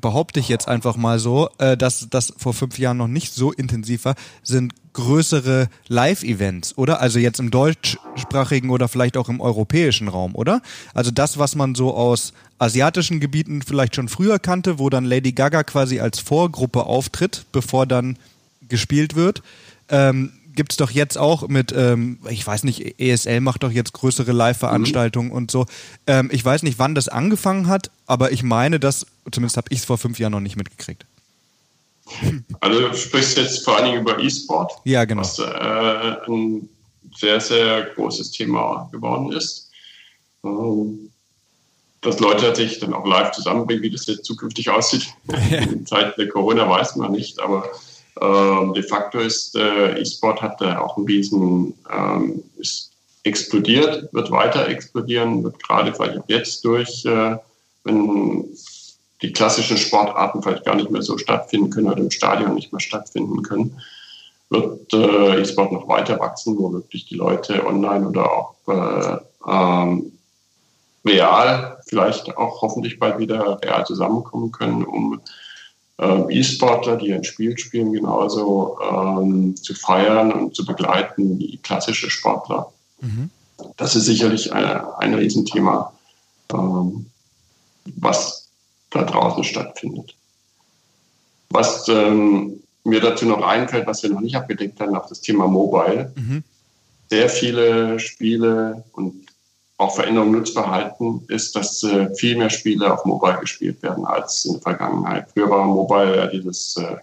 [0.00, 3.52] behaupte ich jetzt einfach mal so, äh, dass das vor fünf Jahren noch nicht so
[3.52, 7.00] intensiv war, sind größere Live-Events, oder?
[7.00, 10.62] Also jetzt im deutschsprachigen oder vielleicht auch im europäischen Raum, oder?
[10.94, 15.32] Also das, was man so aus asiatischen Gebieten vielleicht schon früher kannte, wo dann Lady
[15.32, 18.16] Gaga quasi als Vorgruppe auftritt, bevor dann
[18.68, 19.42] gespielt wird.
[19.88, 23.92] Ähm, gibt es doch jetzt auch mit, ähm, ich weiß nicht, ESL macht doch jetzt
[23.92, 25.34] größere Live-Veranstaltungen mhm.
[25.34, 25.66] und so.
[26.06, 29.80] Ähm, ich weiß nicht, wann das angefangen hat, aber ich meine, dass, zumindest habe ich
[29.80, 31.04] es vor fünf Jahren noch nicht mitgekriegt.
[32.60, 35.22] Also du sprichst jetzt vor allen Dingen über E-Sport, ja, genau.
[35.22, 36.68] was äh, ein
[37.16, 39.70] sehr, sehr großes Thema geworden ist.
[40.44, 41.10] Ähm,
[42.02, 45.06] dass Leute sich dann auch live zusammenbringen, wie das jetzt zukünftig aussieht.
[45.50, 45.58] Ja.
[45.62, 47.70] In Zeiten der Corona weiß man nicht, aber
[48.20, 52.92] ähm, de facto ist äh, E-Sport hat da auch ein riesen, ähm, ist
[53.24, 57.36] explodiert, wird weiter explodieren, wird gerade vielleicht jetzt durch, äh,
[57.84, 58.44] wenn
[59.24, 62.80] die klassischen Sportarten vielleicht gar nicht mehr so stattfinden können oder im Stadion nicht mehr
[62.80, 63.80] stattfinden können,
[64.50, 69.16] wird äh, E-Sport noch weiter wachsen, wo wirklich die Leute online oder auch äh,
[69.50, 70.12] ähm,
[71.06, 75.22] real, vielleicht auch hoffentlich bald wieder real zusammenkommen können, um
[75.98, 82.10] ähm, E-Sportler, die ein Spiel spielen, genauso ähm, zu feiern und zu begleiten wie klassische
[82.10, 82.70] Sportler.
[83.00, 83.30] Mhm.
[83.78, 85.94] Das ist sicherlich eine, ein Riesenthema,
[86.52, 87.06] ähm,
[87.96, 88.43] was
[88.94, 90.14] da draußen stattfindet.
[91.50, 95.46] Was ähm, mir dazu noch einfällt, was wir noch nicht abgedeckt haben, auf das Thema
[95.48, 96.12] Mobile.
[96.14, 96.44] Mhm.
[97.10, 99.14] Sehr viele Spiele und
[99.76, 104.52] auch Veränderung Nutzverhalten ist, dass äh, viel mehr Spiele auf Mobile gespielt werden als in
[104.52, 105.28] der Vergangenheit.
[105.32, 106.96] Früher war Mobile ja dieses äh,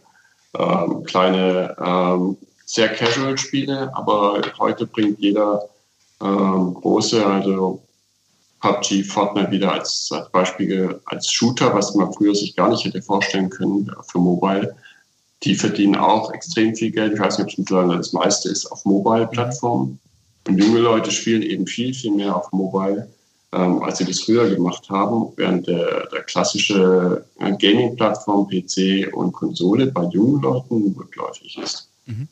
[0.57, 5.67] ähm, kleine, ähm, sehr casual Spiele, aber heute bringt jeder
[6.21, 7.81] ähm, große, also
[8.61, 13.01] PUBG, Fortnite wieder als, als Beispiel als Shooter, was man früher sich gar nicht hätte
[13.01, 14.75] vorstellen können für Mobile.
[15.43, 17.13] Die verdienen auch extrem viel Geld.
[17.13, 19.99] Ich weiß nicht, ob es mittlerweile das meiste ist auf Mobile-Plattformen.
[20.47, 23.07] Und junge Leute spielen eben viel, viel mehr auf Mobile,
[23.51, 29.31] ähm, als sie das früher gemacht haben, während der, der klassische äh, Gaming-Plattform PC und
[29.33, 31.89] Konsole bei jungen Leuten rückläufig ist.
[32.05, 32.27] Mhm.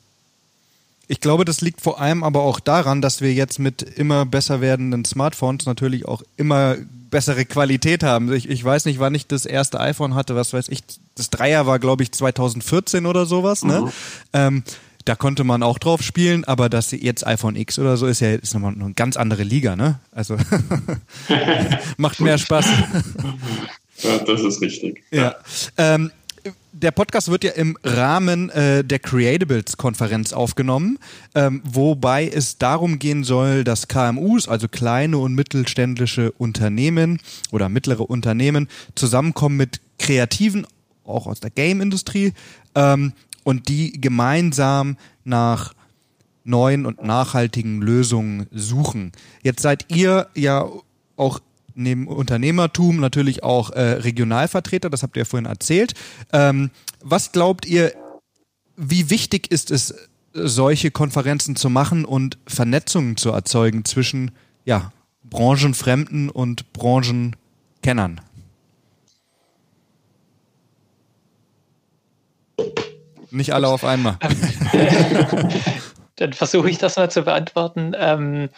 [1.12, 4.62] Ich glaube, das liegt vor allem aber auch daran, dass wir jetzt mit immer besser
[4.62, 6.76] werdenden Smartphones natürlich auch immer
[7.10, 8.32] bessere Qualität haben.
[8.32, 10.84] Ich, ich weiß nicht, wann ich das erste iPhone hatte, was weiß ich.
[11.16, 13.64] Das Dreier war, glaube ich, 2014 oder sowas.
[13.64, 13.82] Ne?
[13.82, 13.92] Mhm.
[14.34, 14.64] Ähm,
[15.06, 18.36] da konnte man auch drauf spielen, aber das jetzt iPhone X oder so ist ja
[18.36, 20.00] ist nochmal eine ganz andere Liga, ne?
[20.12, 20.38] Also
[21.98, 22.68] macht mehr Spaß.
[24.04, 25.02] ja, das ist richtig.
[25.10, 25.38] Ja.
[25.76, 26.12] Ähm,
[26.72, 31.00] der Podcast wird ja im Rahmen äh, der Creatables-Konferenz aufgenommen,
[31.36, 37.20] ähm, wobei es darum gehen soll, dass KMUs, also kleine und mittelständische Unternehmen
[37.52, 40.68] oder mittlere Unternehmen, zusammenkommen mit Kreativen,
[41.04, 42.34] auch aus der Game-Industrie,
[42.76, 45.74] ähm, und die gemeinsam nach
[46.44, 49.12] neuen und nachhaltigen Lösungen suchen.
[49.44, 50.68] Jetzt seid ihr ja
[51.16, 51.40] auch
[51.80, 55.94] neben Unternehmertum natürlich auch äh, Regionalvertreter, das habt ihr ja vorhin erzählt.
[56.34, 57.94] Ähm, was glaubt ihr,
[58.76, 59.94] wie wichtig ist es,
[60.34, 64.32] solche Konferenzen zu machen und Vernetzungen zu erzeugen zwischen
[64.64, 64.92] ja,
[65.24, 68.22] Branchenfremden und Branchenkennern?
[73.32, 74.18] Nicht alle auf einmal.
[76.20, 77.94] Dann versuche ich das mal zu beantworten.
[77.98, 78.50] Ähm,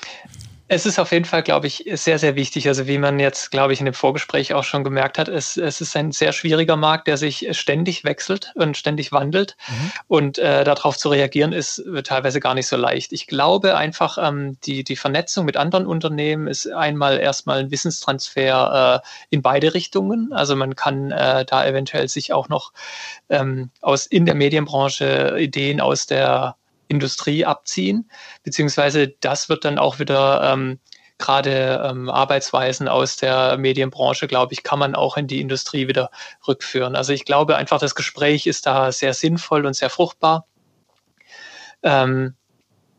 [0.73, 2.65] Es ist auf jeden Fall, glaube ich, sehr, sehr wichtig.
[2.65, 5.81] Also wie man jetzt, glaube ich, in dem Vorgespräch auch schon gemerkt hat, es, es
[5.81, 9.57] ist ein sehr schwieriger Markt, der sich ständig wechselt und ständig wandelt.
[9.67, 9.91] Mhm.
[10.07, 13.11] Und äh, darauf zu reagieren, ist teilweise gar nicht so leicht.
[13.11, 19.03] Ich glaube einfach, ähm, die, die Vernetzung mit anderen Unternehmen ist einmal erstmal ein Wissenstransfer
[19.03, 20.31] äh, in beide Richtungen.
[20.31, 22.71] Also man kann äh, da eventuell sich auch noch
[23.27, 26.55] ähm, aus in der Medienbranche Ideen aus der
[26.91, 28.09] Industrie abziehen,
[28.43, 30.79] beziehungsweise das wird dann auch wieder ähm,
[31.17, 36.09] gerade ähm, Arbeitsweisen aus der Medienbranche, glaube ich, kann man auch in die Industrie wieder
[36.47, 36.95] rückführen.
[36.95, 40.45] Also ich glaube einfach, das Gespräch ist da sehr sinnvoll und sehr fruchtbar.
[41.83, 42.33] Ähm,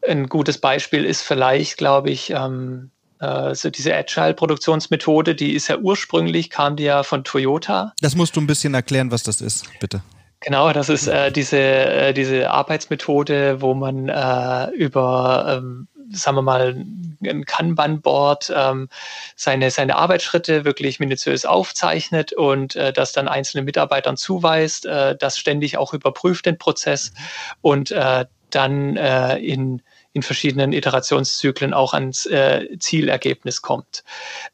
[0.06, 5.78] ein gutes Beispiel ist vielleicht, glaube ich, ähm, äh, so diese Agile-Produktionsmethode, die ist ja
[5.78, 7.92] ursprünglich, kam die ja von Toyota.
[8.00, 10.02] Das musst du ein bisschen erklären, was das ist, bitte.
[10.44, 16.42] Genau, das ist äh, diese, äh, diese Arbeitsmethode, wo man äh, über, ähm, sagen wir
[16.42, 16.84] mal,
[17.24, 18.88] ein Kanban-Board ähm,
[19.36, 25.38] seine, seine Arbeitsschritte wirklich minutiös aufzeichnet und äh, das dann einzelnen Mitarbeitern zuweist, äh, das
[25.38, 27.12] ständig auch überprüft, den Prozess
[27.60, 29.80] und äh, dann äh, in
[30.14, 34.04] in verschiedenen Iterationszyklen auch ans äh, Zielergebnis kommt.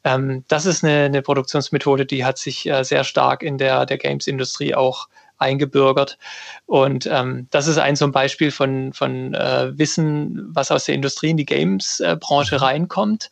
[0.03, 3.97] Ähm, das ist eine, eine Produktionsmethode, die hat sich äh, sehr stark in der, der
[3.97, 6.17] Games-Industrie auch eingebürgert.
[6.65, 10.95] Und ähm, das ist ein so ein Beispiel von, von äh, Wissen, was aus der
[10.95, 12.61] Industrie in die Games-Branche mhm.
[12.61, 13.31] reinkommt.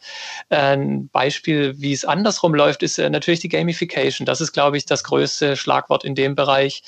[0.50, 4.26] Ein Beispiel, wie es andersrum läuft, ist äh, natürlich die Gamification.
[4.26, 6.84] Das ist, glaube ich, das größte Schlagwort in dem Bereich,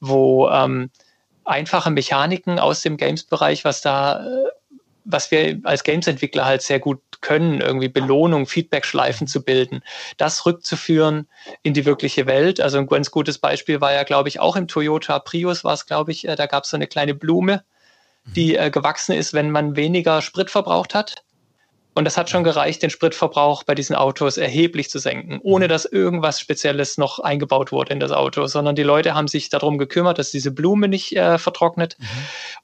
[0.00, 0.90] wo ähm,
[1.44, 4.48] einfache Mechaniken aus dem Games-Bereich, was da äh,
[5.04, 9.82] was wir als Games-Entwickler halt sehr gut können, irgendwie Belohnung, Feedback-Schleifen zu bilden,
[10.16, 11.28] das rückzuführen
[11.62, 12.60] in die wirkliche Welt.
[12.60, 15.86] Also ein ganz gutes Beispiel war ja, glaube ich, auch im Toyota Prius war es,
[15.86, 17.64] glaube ich, äh, da gab es so eine kleine Blume,
[18.36, 21.24] die äh, gewachsen ist, wenn man weniger Sprit verbraucht hat.
[21.94, 25.84] Und das hat schon gereicht, den Spritverbrauch bei diesen Autos erheblich zu senken, ohne dass
[25.84, 30.18] irgendwas Spezielles noch eingebaut wurde in das Auto, sondern die Leute haben sich darum gekümmert,
[30.18, 32.06] dass diese Blume nicht äh, vertrocknet mhm.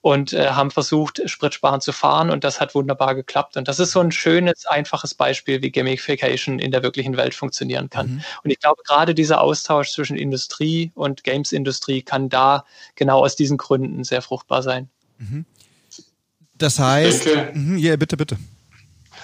[0.01, 3.57] und äh, haben versucht, spritsparend zu fahren und das hat wunderbar geklappt.
[3.57, 7.89] Und das ist so ein schönes, einfaches Beispiel, wie Gamification in der wirklichen Welt funktionieren
[7.89, 8.07] kann.
[8.09, 8.23] Mhm.
[8.43, 12.65] Und ich glaube, gerade dieser Austausch zwischen Industrie und Games-Industrie kann da
[12.97, 14.89] genau aus diesen Gründen sehr fruchtbar sein.
[15.19, 15.45] Mhm.
[16.59, 18.37] Das heißt, denke, mh, ja, bitte, bitte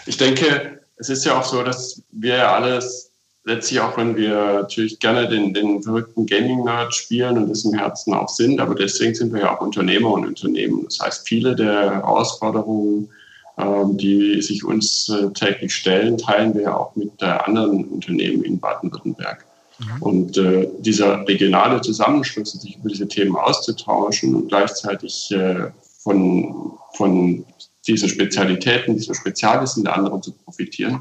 [0.07, 3.11] ich denke, es ist ja auch so, dass wir ja alles,
[3.45, 8.15] letztlich auch wenn wir natürlich gerne den, den verrückten Gaming-Nerd spielen und das im Herzen
[8.15, 10.85] auch sind, aber deswegen sind wir ja auch Unternehmer und Unternehmen.
[10.85, 13.11] Das heißt, viele der Herausforderungen,
[13.59, 18.59] ähm, die sich uns äh, täglich stellen, teilen wir ja auch mit anderen Unternehmen in
[18.59, 19.45] Baden-Württemberg.
[19.79, 20.03] Mhm.
[20.03, 25.71] Und äh, dieser regionale Zusammenschluss, sich über diese Themen auszutauschen und gleichzeitig äh,
[26.03, 27.45] von, von
[27.87, 31.01] diesen Spezialitäten, diesen Spezialwissen der anderen zu profitieren,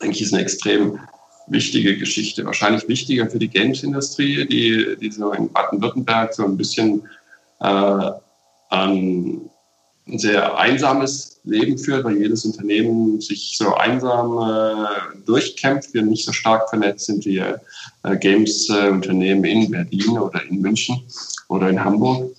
[0.00, 0.98] denke ich, ist eine extrem
[1.46, 2.44] wichtige Geschichte.
[2.44, 7.02] Wahrscheinlich wichtiger für die Games-Industrie, die, die so in Baden-Württemberg so ein bisschen
[7.60, 8.10] äh,
[8.70, 9.50] ein
[10.06, 16.32] sehr einsames Leben führt, weil jedes Unternehmen sich so einsam äh, durchkämpft, wir nicht so
[16.32, 21.02] stark vernetzt sind wie äh, Games-Unternehmen in Berlin oder in München
[21.48, 22.35] oder in Hamburg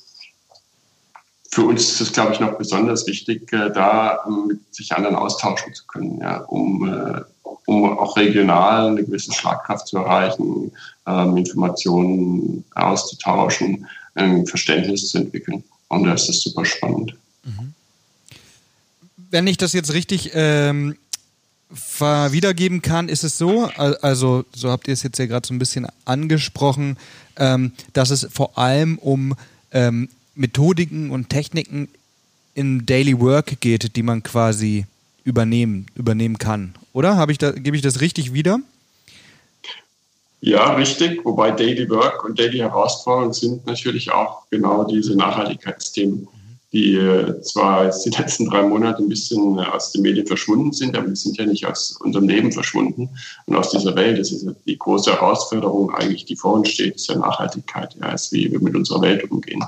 [1.57, 5.73] für uns ist es, glaube ich, noch besonders wichtig, äh, da mit sich anderen austauschen
[5.73, 7.21] zu können, ja, um, äh,
[7.65, 10.71] um auch regional eine gewisse Schlagkraft zu erreichen,
[11.07, 15.63] ähm, Informationen auszutauschen, ein Verständnis zu entwickeln.
[15.87, 17.15] Und da ist das super spannend.
[17.43, 17.73] Mhm.
[19.31, 20.95] Wenn ich das jetzt richtig ähm,
[21.71, 25.59] wiedergeben kann, ist es so, also so habt ihr es jetzt ja gerade so ein
[25.59, 26.97] bisschen angesprochen,
[27.35, 29.33] ähm, dass es vor allem um
[29.71, 30.07] ähm,
[30.37, 31.89] Methodiken und Techniken
[32.53, 34.85] im Daily Work geht, die man quasi
[35.23, 36.73] übernehmen, übernehmen kann.
[36.93, 37.17] Oder?
[37.17, 38.59] Habe ich da, gebe ich das richtig wieder?
[40.39, 41.25] Ja, richtig.
[41.25, 46.27] Wobei Daily Work und Daily Herausforderungen sind natürlich auch genau diese Nachhaltigkeitsthemen,
[46.71, 50.95] die äh, zwar jetzt die letzten drei Monate ein bisschen aus den Medien verschwunden sind,
[50.95, 53.09] aber die sind ja nicht aus unserem Leben verschwunden
[53.47, 54.19] und aus dieser Welt.
[54.19, 57.95] Das ist ja die große Herausforderung eigentlich, die vor uns steht, ist ja Nachhaltigkeit.
[57.99, 59.63] Ja, ist, wie wir mit unserer Welt umgehen.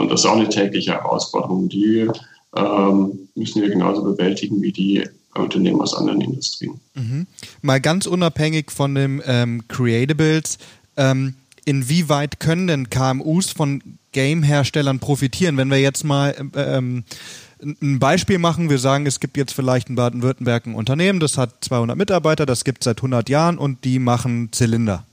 [0.00, 1.68] Und das ist auch eine tägliche Herausforderung.
[1.68, 2.08] Die
[2.56, 6.80] ähm, müssen wir genauso bewältigen wie die Unternehmen aus anderen Industrien.
[6.94, 7.26] Mhm.
[7.62, 10.58] Mal ganz unabhängig von dem ähm, Creatables,
[10.96, 11.34] ähm,
[11.64, 13.82] inwieweit können denn KMUs von
[14.12, 15.56] Game-Herstellern profitieren?
[15.56, 17.04] Wenn wir jetzt mal ähm,
[17.62, 21.52] ein Beispiel machen, wir sagen, es gibt jetzt vielleicht in Baden-Württemberg ein Unternehmen, das hat
[21.60, 25.04] 200 Mitarbeiter, das gibt es seit 100 Jahren und die machen Zylinder.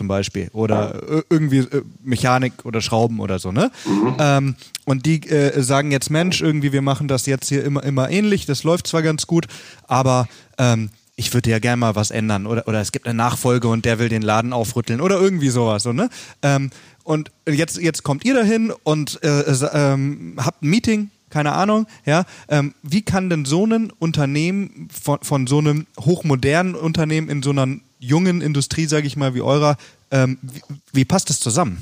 [0.00, 3.70] Zum Beispiel oder irgendwie äh, Mechanik oder Schrauben oder so, ne?
[3.84, 4.16] Mhm.
[4.18, 4.54] Ähm,
[4.86, 8.46] und die äh, sagen jetzt, Mensch, irgendwie wir machen das jetzt hier immer, immer ähnlich,
[8.46, 9.46] das läuft zwar ganz gut,
[9.88, 13.68] aber ähm, ich würde ja gerne mal was ändern oder, oder es gibt eine Nachfolge
[13.68, 16.08] und der will den Laden aufrütteln oder irgendwie sowas, so, ne?
[16.40, 16.70] Ähm,
[17.04, 19.42] und jetzt, jetzt kommt ihr dahin und äh,
[19.74, 22.24] ähm, habt ein Meeting, keine Ahnung, ja.
[22.48, 27.50] Ähm, wie kann denn so ein Unternehmen von, von so einem hochmodernen Unternehmen in so
[27.50, 29.76] einer jungen Industrie, sage ich mal, wie eurer,
[30.10, 30.62] ähm, wie,
[30.92, 31.78] wie, passt das zusammen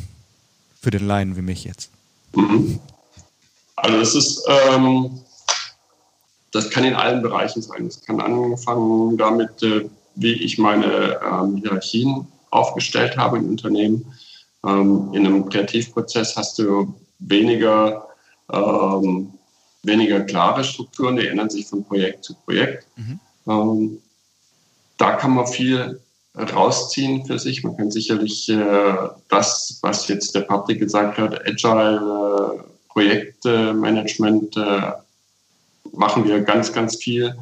[0.80, 1.90] für den Laien wie mich jetzt?
[2.34, 2.78] Mhm.
[3.76, 5.20] Also es ist, ähm,
[6.50, 7.86] das kann in allen Bereichen sein.
[7.86, 14.04] Es kann angefangen damit, äh, wie ich meine ähm, Hierarchien aufgestellt habe im Unternehmen.
[14.66, 18.08] Ähm, in einem Kreativprozess hast du weniger,
[18.52, 19.32] ähm,
[19.82, 22.86] weniger klare Strukturen, die ändern sich von Projekt zu Projekt.
[22.96, 23.20] Mhm.
[23.46, 23.98] Ähm,
[24.96, 26.00] da kann man viel
[26.36, 27.64] rausziehen für sich.
[27.64, 28.94] Man kann sicherlich äh,
[29.28, 34.92] das, was jetzt der Patrick gesagt hat, Agile äh, Projektmanagement äh,
[35.92, 37.36] machen wir ganz, ganz viel.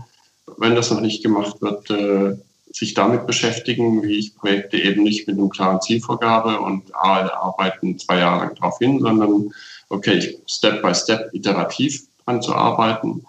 [0.59, 2.37] Wenn das noch nicht gemacht wird, äh,
[2.73, 7.99] sich damit beschäftigen, wie ich Projekte eben nicht mit einem klaren Zielvorgabe und alle arbeiten
[7.99, 9.51] zwei Jahre lang darauf hin, sondern
[9.89, 13.25] okay, Step by Step iterativ dran zu arbeiten.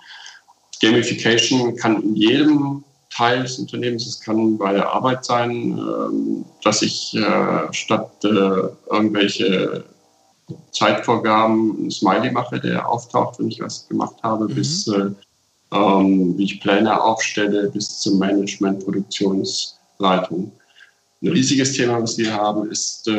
[0.81, 6.81] Gamification kann in jedem Teil des Unternehmens, es kann bei der Arbeit sein, ähm, dass
[6.81, 8.27] ich äh, statt äh,
[8.91, 9.85] irgendwelche
[10.71, 14.55] Zeitvorgaben ein Smiley mache, der auftaucht, wenn ich was gemacht habe, mhm.
[14.55, 15.09] bis äh,
[15.71, 20.51] ähm, wie ich Pläne aufstelle, bis zum Management, Produktionsleitung.
[21.21, 23.09] Ein riesiges Thema, was wir haben, ist,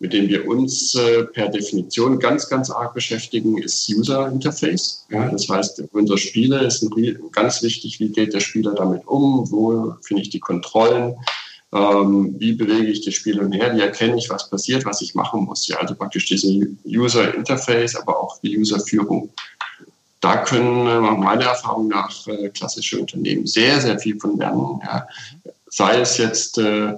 [0.00, 5.06] mit dem wir uns äh, per Definition ganz, ganz arg beschäftigen, ist User Interface.
[5.10, 6.86] Ja, das heißt, unsere Spiele ist
[7.32, 11.14] ganz wichtig, wie geht der Spieler damit um, wo finde ich die Kontrollen,
[11.72, 15.44] ähm, wie bewege ich die Spiele her, wie erkenne ich, was passiert, was ich machen
[15.44, 15.66] muss.
[15.68, 16.48] Ja, also praktisch diese
[16.86, 19.30] User Interface, aber auch die User Führung.
[20.20, 24.80] Da können äh, meiner Erfahrung nach äh, klassische Unternehmen sehr, sehr viel von lernen.
[24.84, 25.06] Ja.
[25.68, 26.94] Sei es jetzt äh,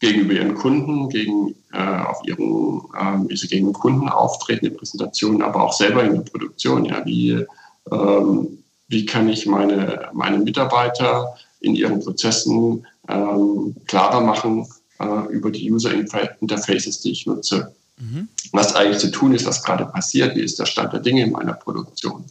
[0.00, 5.42] gegenüber ihren Kunden, gegen, äh, auf ihren, äh, wie sie gegen Kunden auftreten in Präsentationen,
[5.42, 6.86] aber auch selber in der Produktion.
[6.86, 7.44] Ja, wie,
[7.92, 8.58] ähm,
[8.88, 14.66] wie kann ich meine, meine Mitarbeiter in ihren Prozessen ähm, klarer machen
[14.98, 17.74] äh, über die User Interfaces, die ich nutze.
[17.98, 18.28] Mhm.
[18.52, 21.32] Was eigentlich zu tun ist, was gerade passiert, wie ist der Stand der Dinge in
[21.32, 22.24] meiner Produktion.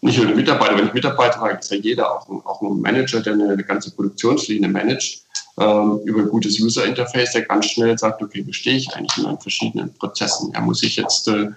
[0.00, 2.80] Nicht nur der Mitarbeiter, wenn ich Mitarbeiter habe, ist ja jeder, auch ein, auch ein
[2.80, 5.22] Manager, der eine ganze Produktionslinie managt,
[5.58, 9.18] ähm, über ein gutes User Interface, der ganz schnell sagt, okay, wie stehe ich eigentlich
[9.18, 10.52] in meinen verschiedenen Prozessen?
[10.54, 11.48] Ja, muss ich jetzt äh,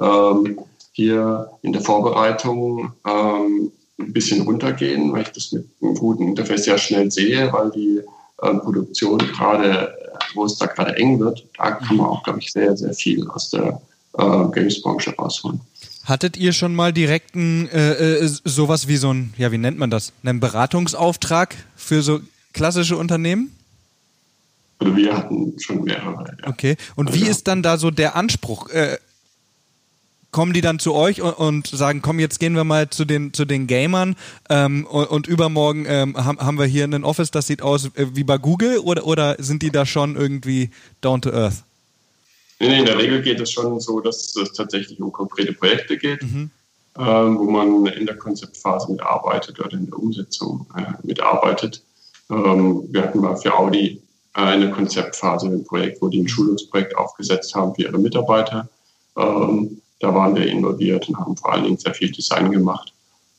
[0.00, 0.58] ähm,
[0.92, 6.66] hier in der Vorbereitung ähm, ein bisschen runtergehen, weil ich das mit einem guten Interface
[6.66, 8.00] ja schnell sehe, weil die
[8.42, 9.94] äh, Produktion gerade,
[10.34, 13.28] wo es da gerade eng wird, da kann man auch, glaube ich, sehr, sehr viel
[13.28, 13.80] aus der
[14.18, 15.60] äh, Games-Branche rausholen.
[16.04, 19.90] Hattet ihr schon mal direkten äh, äh, sowas wie so ein, ja, wie nennt man
[19.90, 22.20] das, einen Beratungsauftrag für so
[22.52, 23.56] klassische Unternehmen?
[24.78, 26.36] Also wir hatten schon mehrere.
[26.42, 26.48] Ja.
[26.48, 26.76] Okay.
[26.96, 28.68] Und also wie ist dann da so der Anspruch?
[28.70, 28.98] Äh,
[30.32, 33.32] kommen die dann zu euch und, und, sagen, komm, jetzt gehen wir mal zu den,
[33.32, 34.16] zu den Gamern
[34.48, 38.06] ähm, und, und, übermorgen ähm, haben, haben wir hier ein Office, das sieht aus äh,
[38.14, 40.70] wie bei Google oder, oder sind die da schon irgendwie
[41.02, 41.62] down to earth?
[42.58, 45.98] Nee, nee, in der Regel geht es schon so, dass es tatsächlich um konkrete Projekte
[45.98, 46.50] geht, mhm.
[46.96, 51.82] ähm, wo man in der Konzeptphase mitarbeitet oder in der Umsetzung äh, mitarbeitet.
[52.30, 54.00] Ähm, wir hatten mal für Audi
[54.34, 58.68] äh, eine Konzeptphase, ein Projekt, wo die ein Schulungsprojekt aufgesetzt haben für ihre Mitarbeiter.
[59.16, 62.92] Ähm, da waren wir involviert und haben vor allen Dingen sehr viel Design gemacht.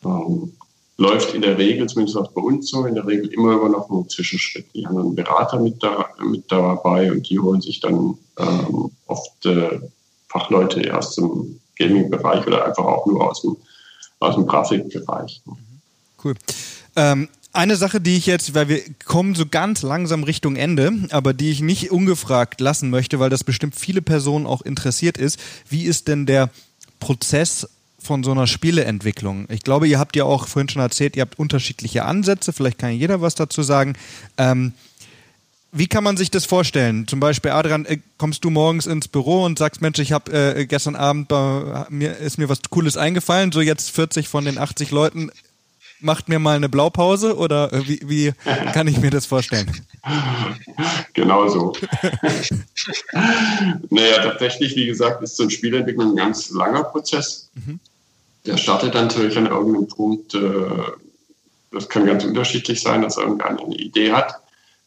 [0.06, 0.54] Ähm,
[0.98, 3.90] läuft in der Regel, zumindest auch bei uns so, in der Regel immer über noch
[3.90, 4.68] einen Zwischenschritt.
[4.74, 9.46] Die haben einen Berater mit, da, mit dabei und die holen sich dann ähm, oft
[9.46, 9.80] äh,
[10.30, 13.58] Fachleute aus dem Gaming-Bereich oder einfach auch nur aus dem,
[14.20, 15.42] aus dem Grafikbereich.
[16.24, 16.36] Cool.
[16.96, 21.34] Ähm, eine Sache, die ich jetzt, weil wir kommen so ganz langsam Richtung Ende, aber
[21.34, 25.40] die ich nicht ungefragt lassen möchte, weil das bestimmt viele Personen auch interessiert ist,
[25.70, 26.50] wie ist denn der
[27.00, 29.46] Prozess von so einer Spieleentwicklung?
[29.50, 32.92] Ich glaube, ihr habt ja auch vorhin schon erzählt, ihr habt unterschiedliche Ansätze, vielleicht kann
[32.92, 33.94] jeder was dazu sagen.
[34.38, 34.74] Ähm,
[35.72, 37.08] wie kann man sich das vorstellen?
[37.08, 40.66] Zum Beispiel, Adrian, äh, kommst du morgens ins Büro und sagst, Mensch, ich habe äh,
[40.66, 44.92] gestern Abend bei, mir ist mir was Cooles eingefallen, so jetzt 40 von den 80
[44.92, 45.32] Leuten
[46.04, 48.34] macht mir mal eine Blaupause oder äh, wie, wie
[48.74, 49.72] kann ich mir das vorstellen?
[51.14, 51.74] Genau so.
[53.90, 57.50] naja, tatsächlich, wie gesagt, ist so eine Spielentwicklung ein ganz langer Prozess.
[57.56, 57.80] Mhm.
[58.46, 60.40] Der startet natürlich an irgendeinem Punkt, äh,
[61.72, 64.36] das kann ganz unterschiedlich sein, dass irgendeiner eine Idee hat.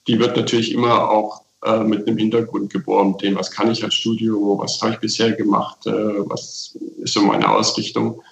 [0.07, 3.95] Die wird natürlich immer auch äh, mit einem Hintergrund geboren, den, was kann ich als
[3.95, 8.22] Studio, was habe ich bisher gemacht, was ist so meine Ausrichtung.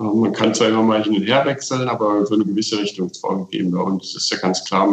[0.00, 3.10] Äh, man kann zwar immer mal hin und her wechseln, aber so eine gewisse Richtung
[3.10, 3.74] ist vorgegeben.
[3.76, 4.88] Und es ist ja ganz klar,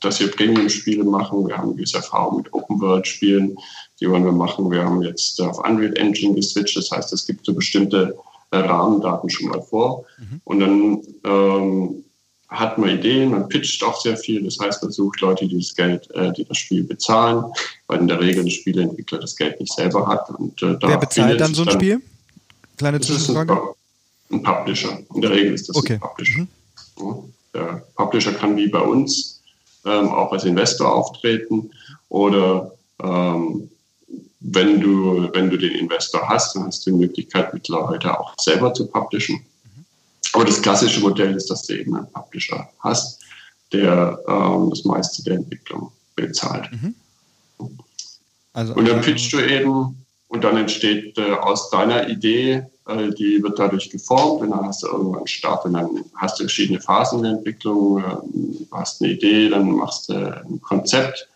[0.00, 1.46] dass wir Premium-Spiele machen.
[1.48, 3.56] Wir haben gewisse Erfahrung mit Open-World-Spielen,
[4.00, 4.70] die wollen wir machen.
[4.70, 8.16] Wir haben jetzt auf Unreal Engine geswitcht, das heißt, es gibt so bestimmte
[8.50, 10.04] äh, Rahmendaten schon mal vor.
[10.18, 10.40] Mhm.
[10.44, 12.04] Und dann ähm,
[12.48, 14.42] hat man Ideen, man pitcht auch sehr viel.
[14.44, 17.44] Das heißt, man sucht Leute, die das Geld, äh, die das Spiel bezahlen,
[17.86, 20.30] weil in der Regel der Spieleentwickler das Geld nicht selber hat.
[20.30, 22.02] Und, äh, Wer bezahlt dann so ein dann, Spiel?
[22.76, 23.74] Kleine Zwischenfrage.
[24.32, 24.98] Ein, Publisher.
[25.14, 25.94] In der Regel ist das okay.
[25.94, 26.46] ein Publisher.
[26.98, 27.32] Mhm.
[27.54, 29.42] Der Publisher kann wie bei uns
[29.84, 31.70] ähm, auch als Investor auftreten
[32.08, 32.72] oder
[33.02, 33.68] ähm,
[34.40, 38.74] wenn du, wenn du den Investor hast, dann hast du die Möglichkeit, mittlerweile auch selber
[38.74, 39.40] zu publishen.
[40.32, 43.20] Aber das klassische Modell ist, dass du eben einen Publisher hast,
[43.72, 46.70] der ähm, das meiste der Entwicklung bezahlt.
[46.72, 46.94] Mhm.
[48.52, 53.42] Also, und dann pitchst du eben und dann entsteht äh, aus deiner Idee, äh, die
[53.42, 54.42] wird dadurch geformt.
[54.42, 57.98] Und dann hast du irgendwann einen Start und dann hast du verschiedene Phasen der Entwicklung.
[57.98, 61.28] Äh, du hast eine Idee, dann machst du ein Konzept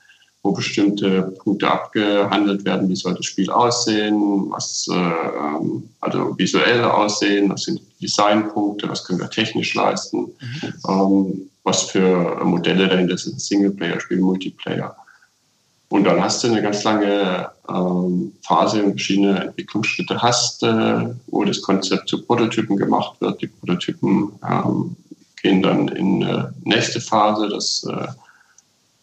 [0.46, 5.70] wo bestimmte Punkte abgehandelt werden, wie soll das Spiel aussehen, was äh,
[6.00, 10.72] also visuell aussehen, was sind Designpunkte, was können wir technisch leisten, mhm.
[10.88, 14.96] ähm, was für Modelle dahinter sind, Singleplayer-Spiel, Multiplayer.
[15.96, 21.42] Und dann hast du eine ganz lange ähm, Phase und verschiedene Entwicklungsschritte hast, äh, wo
[21.42, 23.40] das Konzept zu Prototypen gemacht wird.
[23.40, 24.94] Die Prototypen ähm,
[25.40, 27.48] gehen dann in äh, nächste Phase.
[27.48, 28.08] Das äh,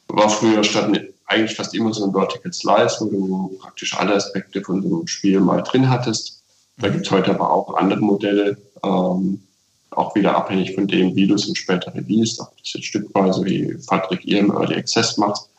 [0.09, 0.91] war früher statt
[1.25, 5.07] eigentlich fast immer so ein Vertical Slice, wo du praktisch alle Aspekte von so einem
[5.07, 6.43] Spiel mal drin hattest.
[6.77, 9.41] Da gibt es heute aber auch andere Modelle, ähm,
[9.89, 13.43] auch wieder abhängig von dem, wie du es dann später release, ob das jetzt stückweise
[13.45, 15.49] wie Patrick ihr im Early Access macht,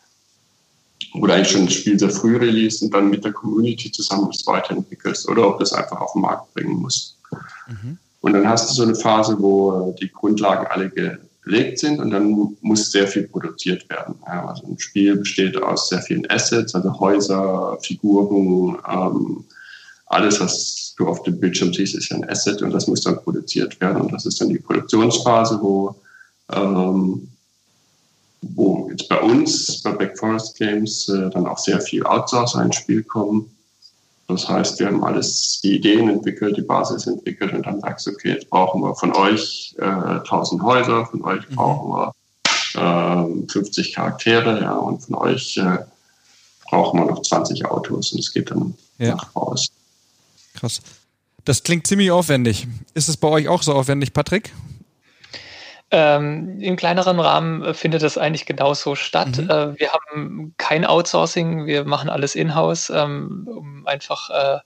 [1.15, 4.47] oder eigentlich schon das Spiel sehr früh release und dann mit der Community zusammen das
[4.47, 7.17] weiterentwickelst oder ob das einfach auf den Markt bringen muss.
[7.69, 7.99] Mhm.
[8.21, 10.91] Und dann hast du so eine Phase, wo die Grundlagen alle
[11.45, 14.15] belegt sind und dann muss sehr viel produziert werden.
[14.27, 19.45] Ja, also ein Spiel besteht aus sehr vielen Assets, also Häuser, Figuren, ähm,
[20.07, 23.23] alles, was du auf dem Bildschirm siehst, ist ja ein Asset und das muss dann
[23.23, 24.03] produziert werden.
[24.03, 25.95] Und das ist dann die Produktionsphase, wo,
[26.53, 27.29] ähm,
[28.55, 32.77] wo jetzt bei uns, bei Black Forest Games, äh, dann auch sehr viel Outsourcer ins
[32.77, 33.51] Spiel kommen.
[34.29, 38.13] Das heißt, wir haben alles, die Ideen entwickelt, die Basis entwickelt und dann sagst du,
[38.13, 41.55] okay, jetzt brauchen wir von euch äh, 1000 Häuser, von euch mhm.
[41.55, 45.79] brauchen wir äh, 50 Charaktere, ja, und von euch äh,
[46.69, 49.15] brauchen wir noch 20 Autos und es geht dann ja.
[49.15, 49.69] nach raus.
[50.55, 50.81] Krass.
[51.45, 52.67] Das klingt ziemlich aufwendig.
[52.95, 54.53] Ist es bei euch auch so aufwendig, Patrick?
[55.97, 59.39] Ähm, Im kleineren Rahmen äh, findet das eigentlich genauso statt.
[59.39, 59.49] Mhm.
[59.49, 64.59] Äh, wir haben kein Outsourcing, wir machen alles in-house, ähm, um einfach äh,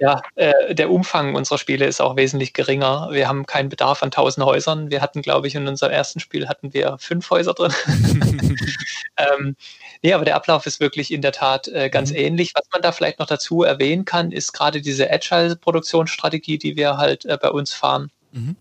[0.00, 3.08] ja, äh, der Umfang unserer Spiele ist auch wesentlich geringer.
[3.10, 4.90] Wir haben keinen Bedarf an tausend Häusern.
[4.90, 7.72] Wir hatten, glaube ich, in unserem ersten Spiel hatten wir fünf Häuser drin.
[9.16, 9.56] ähm,
[10.02, 12.16] nee, aber der Ablauf ist wirklich in der Tat äh, ganz mhm.
[12.16, 12.52] ähnlich.
[12.54, 17.24] Was man da vielleicht noch dazu erwähnen kann, ist gerade diese Agile-Produktionsstrategie, die wir halt
[17.24, 18.10] äh, bei uns fahren.
[18.32, 18.56] Mhm.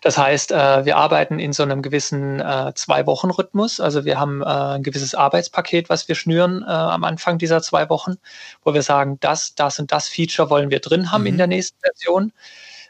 [0.00, 3.80] Das heißt, äh, wir arbeiten in so einem gewissen äh, Zwei-Wochen-Rhythmus.
[3.80, 8.16] Also wir haben äh, ein gewisses Arbeitspaket, was wir schnüren am Anfang dieser zwei Wochen,
[8.64, 11.28] wo wir sagen, das, das und das Feature wollen wir drin haben mhm.
[11.28, 12.32] in der nächsten Version.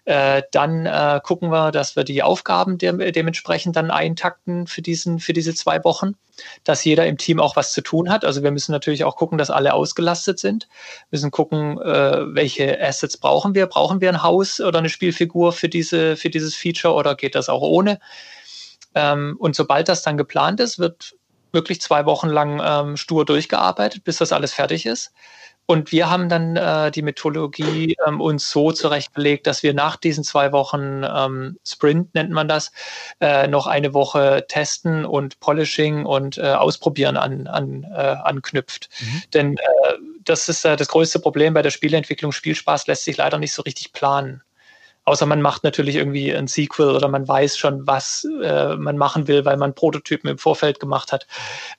[0.05, 5.19] Äh, dann äh, gucken wir, dass wir die Aufgaben de dementsprechend dann eintakten für, diesen,
[5.21, 6.15] für diese zwei Wochen,
[6.65, 8.25] dass jeder im Team auch was zu tun hat.
[8.25, 10.69] Also wir müssen natürlich auch gucken, dass alle ausgelastet sind.
[11.11, 13.67] Wir müssen gucken, äh, welche Assets brauchen wir.
[13.67, 17.49] Brauchen wir ein Haus oder eine Spielfigur für, diese, für dieses Feature oder geht das
[17.49, 18.01] auch ohne?
[18.95, 21.15] Ähm, und sobald das dann geplant ist, wird
[21.53, 25.13] wirklich zwei Wochen lang ähm, stur durchgearbeitet, bis das alles fertig ist.
[25.71, 30.25] Und wir haben dann äh, die Methodologie ähm, uns so zurechtgelegt, dass wir nach diesen
[30.25, 32.73] zwei Wochen ähm, Sprint nennt man das,
[33.21, 38.89] äh, noch eine Woche testen und Polishing und äh, Ausprobieren an, an, äh, anknüpft.
[38.99, 39.23] Mhm.
[39.33, 39.61] Denn äh,
[40.25, 42.33] das ist äh, das größte Problem bei der Spielentwicklung.
[42.33, 44.43] Spielspaß lässt sich leider nicht so richtig planen.
[45.05, 49.29] Außer man macht natürlich irgendwie ein Sequel oder man weiß schon, was äh, man machen
[49.29, 51.27] will, weil man Prototypen im Vorfeld gemacht hat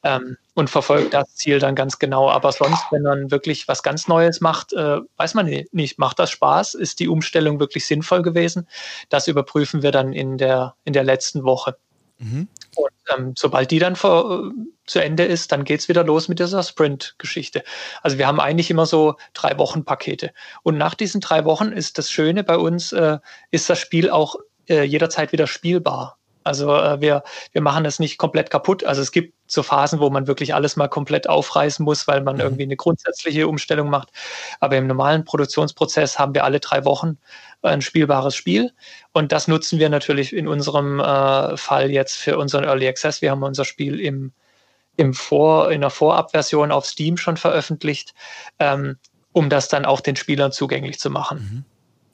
[0.04, 2.30] ähm, und verfolgt das Ziel dann ganz genau.
[2.30, 6.32] Aber sonst, wenn man wirklich was ganz Neues macht, äh, weiß man nicht, macht das
[6.32, 6.74] Spaß?
[6.74, 8.68] Ist die Umstellung wirklich sinnvoll gewesen?
[9.10, 11.78] Das überprüfen wir dann in der, in der letzten Woche.
[12.22, 12.48] Mhm.
[12.76, 14.52] Und ähm, sobald die dann vor,
[14.86, 17.64] zu Ende ist, dann geht es wieder los mit dieser Sprint-Geschichte.
[18.02, 20.32] Also wir haben eigentlich immer so drei Wochen Pakete.
[20.64, 23.20] Und nach diesen drei Wochen ist das Schöne bei uns, äh,
[23.50, 24.36] ist das Spiel auch
[24.70, 26.20] äh, jederzeit wieder spielbar.
[26.44, 28.84] Also äh, wir, wir machen es nicht komplett kaputt.
[28.84, 32.36] Also es gibt so Phasen, wo man wirklich alles mal komplett aufreißen muss, weil man
[32.36, 32.42] mhm.
[32.42, 34.10] irgendwie eine grundsätzliche Umstellung macht.
[34.60, 37.18] Aber im normalen Produktionsprozess haben wir alle drei Wochen
[37.62, 38.72] ein spielbares Spiel.
[39.12, 43.22] Und das nutzen wir natürlich in unserem äh, Fall jetzt für unseren Early Access.
[43.22, 44.32] Wir haben unser Spiel im,
[44.98, 48.14] im Vor, in der Vorabversion auf Steam schon veröffentlicht,
[48.60, 48.98] ähm,
[49.34, 51.38] um das dann auch den Spielern zugänglich zu machen.
[51.40, 51.71] Mhm.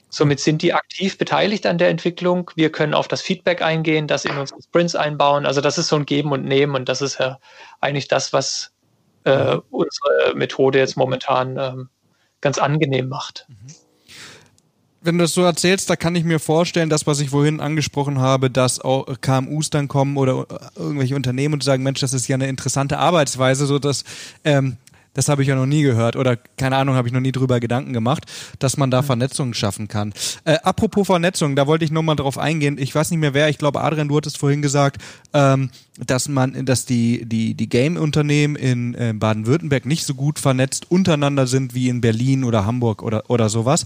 [0.10, 2.51] Somit sind die aktiv beteiligt an der Entwicklung.
[2.55, 5.45] Wir können auf das Feedback eingehen, das in unsere Sprints einbauen.
[5.45, 7.39] Also das ist so ein Geben und Nehmen und das ist ja
[7.82, 8.72] eigentlich das, was
[9.26, 11.89] äh, unsere Methode jetzt momentan ähm,
[12.39, 13.47] ganz angenehm macht.
[15.01, 18.20] Wenn du das so erzählst, da kann ich mir vorstellen, das, was ich vorhin angesprochen
[18.20, 20.45] habe, dass auch KMUs dann kommen oder
[20.76, 24.03] irgendwelche Unternehmen und sagen, Mensch, das ist ja eine interessante Arbeitsweise, so dass
[24.43, 24.78] ähm,
[25.18, 27.59] das habe ich ja noch nie gehört oder keine Ahnung, habe ich noch nie drüber
[27.59, 28.26] Gedanken gemacht,
[28.59, 30.13] dass man da Vernetzungen schaffen kann.
[30.45, 32.78] Äh, apropos Vernetzung, da wollte ich nochmal drauf eingehen.
[32.78, 35.01] Ich weiß nicht mehr wer, ich glaube Adrian, du hattest vorhin gesagt,
[35.34, 35.72] ähm,
[36.05, 41.47] dass man, dass die, die, die Game-Unternehmen in äh, Baden-Württemberg nicht so gut vernetzt untereinander
[41.47, 43.86] sind wie in Berlin oder Hamburg oder, oder sowas.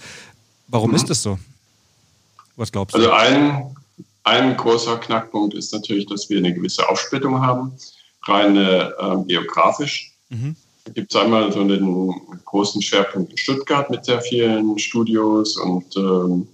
[0.68, 0.98] Warum mhm.
[0.98, 1.40] ist das so?
[2.58, 3.00] Was glaubst du?
[3.00, 3.74] Also ein,
[4.26, 7.72] ein großer Knackpunkt ist natürlich, dass wir eine gewisse Aufsplittung haben,
[8.24, 8.90] rein äh,
[9.28, 10.12] geografisch.
[10.28, 10.58] Mhm
[10.94, 12.14] gibt es einmal so einen
[12.46, 16.48] großen Schwerpunkt in Stuttgart mit sehr vielen Studios und ähm,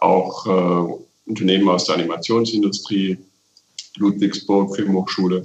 [0.00, 0.94] auch äh,
[1.26, 3.18] Unternehmen aus der Animationsindustrie,
[3.96, 5.42] Ludwigsburg, Filmhochschule, äh,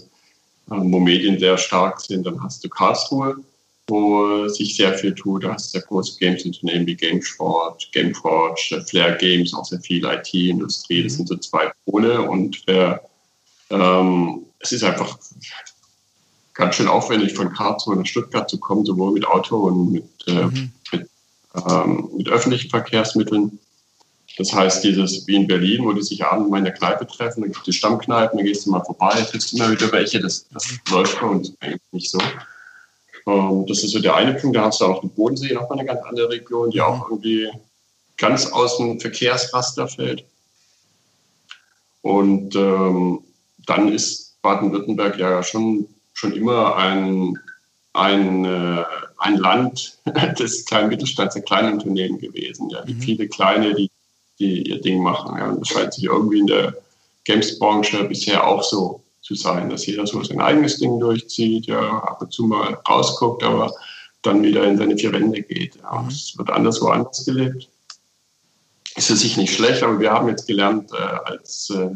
[0.68, 2.26] wo Medien sehr stark sind.
[2.26, 3.38] Dann hast du Karlsruhe,
[3.88, 5.44] wo sich sehr viel tut.
[5.44, 11.04] Da hast du sehr große Games-Unternehmen wie GameSport, Gameforge, Flair Games, auch sehr viel IT-Industrie.
[11.04, 11.18] Das mhm.
[11.18, 13.02] sind so zwei Pole und wer,
[13.70, 15.18] ähm, es ist einfach
[16.60, 20.44] ganz schön aufwendig, von Karlsruhe nach Stuttgart zu kommen, sowohl mit Auto und mit, äh,
[20.44, 20.72] mhm.
[20.92, 21.10] mit,
[21.56, 23.58] ähm, mit, öffentlichen Verkehrsmitteln.
[24.38, 27.42] Das heißt, dieses wie in Berlin, wo die sich abends mal in der Kneipe treffen,
[27.42, 30.20] dann gibt es die Stammkneipen, dann gehst du mal vorbei, triffst immer wieder welche.
[30.20, 32.20] Das, das läuft bei uns eigentlich nicht so.
[33.26, 34.58] Ähm, das ist so der eine Punkt.
[34.58, 37.50] Da hast du auch den Bodensee, nochmal eine ganz andere Region, die auch irgendwie
[38.18, 40.26] ganz aus dem Verkehrsraster fällt.
[42.02, 43.20] Und ähm,
[43.66, 45.88] dann ist Baden-Württemberg ja schon
[46.20, 47.40] schon immer ein,
[47.94, 48.84] ein, äh,
[49.18, 49.98] ein Land
[50.40, 52.70] des kleinen Mittelstands, der kleinen Unternehmen gewesen.
[52.70, 52.84] Ja.
[52.86, 53.02] Mhm.
[53.02, 53.90] Viele kleine, die,
[54.38, 55.38] die ihr Ding machen.
[55.38, 55.50] Ja.
[55.50, 56.76] Und das scheint sich irgendwie in der
[57.24, 62.22] Games-Branche bisher auch so zu sein, dass jeder so sein eigenes Ding durchzieht, ja, ab
[62.22, 63.72] und zu mal rausguckt, aber
[64.22, 65.78] dann wieder in seine vier Wände geht.
[65.78, 66.02] Ja.
[66.02, 66.10] Mhm.
[66.10, 67.70] Es wird anders woanders gelebt.
[68.96, 71.92] Ist für sich nicht schlecht, aber wir haben jetzt gelernt, äh, als äh,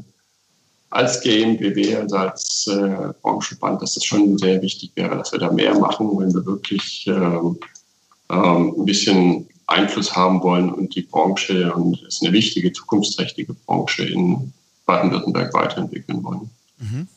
[0.93, 5.51] als GmbW, also als äh, Branchenband, dass es schon sehr wichtig wäre, dass wir da
[5.51, 7.57] mehr machen, wenn wir wirklich ähm,
[8.29, 13.55] ähm, ein bisschen Einfluss haben wollen und die Branche, und es ist eine wichtige, zukunftsträchtige
[13.65, 14.53] Branche in
[14.85, 16.51] Baden-Württemberg weiterentwickeln wollen.
[16.77, 17.07] Mhm.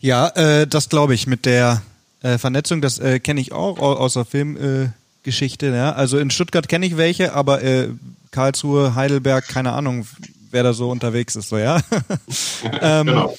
[0.00, 1.82] Ja, äh, das glaube ich mit der
[2.22, 5.66] äh, Vernetzung, das äh, kenne ich auch aus der Filmgeschichte.
[5.68, 5.92] ja?
[5.92, 7.88] Also in Stuttgart kenne ich welche, aber äh,
[8.30, 10.06] Karlsruhe, Heidelberg, keine Ahnung,
[10.50, 11.80] wer da so unterwegs ist, so ja.
[12.80, 13.36] ähm, genau.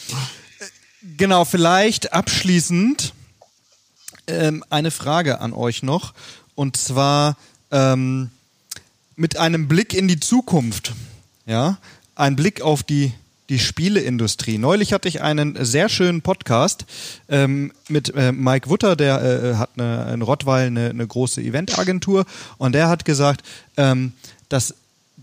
[1.18, 3.14] genau, vielleicht abschließend
[4.28, 6.14] ähm, eine Frage an euch noch.
[6.56, 7.38] Und zwar
[7.72, 8.30] ähm,
[9.16, 10.94] mit einem Blick in die Zukunft.
[11.46, 11.78] Ja,
[12.16, 13.14] ein Blick auf die
[13.52, 14.58] die Spieleindustrie.
[14.58, 16.86] Neulich hatte ich einen sehr schönen Podcast
[17.28, 22.26] ähm, mit äh, Mike Wutter, der äh, hat eine, in Rottweil eine, eine große Eventagentur
[22.58, 23.46] und der hat gesagt,
[23.76, 24.14] ähm,
[24.48, 24.74] dass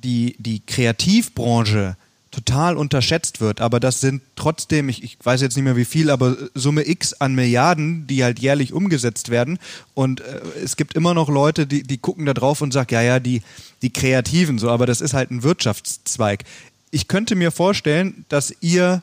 [0.03, 1.97] die, die Kreativbranche
[2.31, 6.11] total unterschätzt wird, aber das sind trotzdem, ich, ich weiß jetzt nicht mehr wie viel,
[6.11, 9.59] aber Summe X an Milliarden, die halt jährlich umgesetzt werden.
[9.95, 13.03] Und äh, es gibt immer noch Leute, die, die gucken da drauf und sagen, ja,
[13.03, 13.43] ja, die,
[13.83, 16.45] die Kreativen so, aber das ist halt ein Wirtschaftszweig.
[16.91, 19.03] Ich könnte mir vorstellen, dass ihr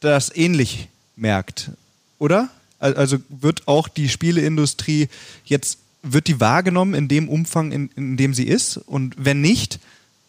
[0.00, 1.70] das ähnlich merkt,
[2.18, 2.48] oder?
[2.78, 5.08] Also wird auch die Spieleindustrie
[5.44, 8.78] jetzt, wird die wahrgenommen in dem Umfang, in, in dem sie ist?
[8.78, 9.80] Und wenn nicht,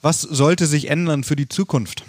[0.01, 2.03] was sollte sich ändern für die Zukunft?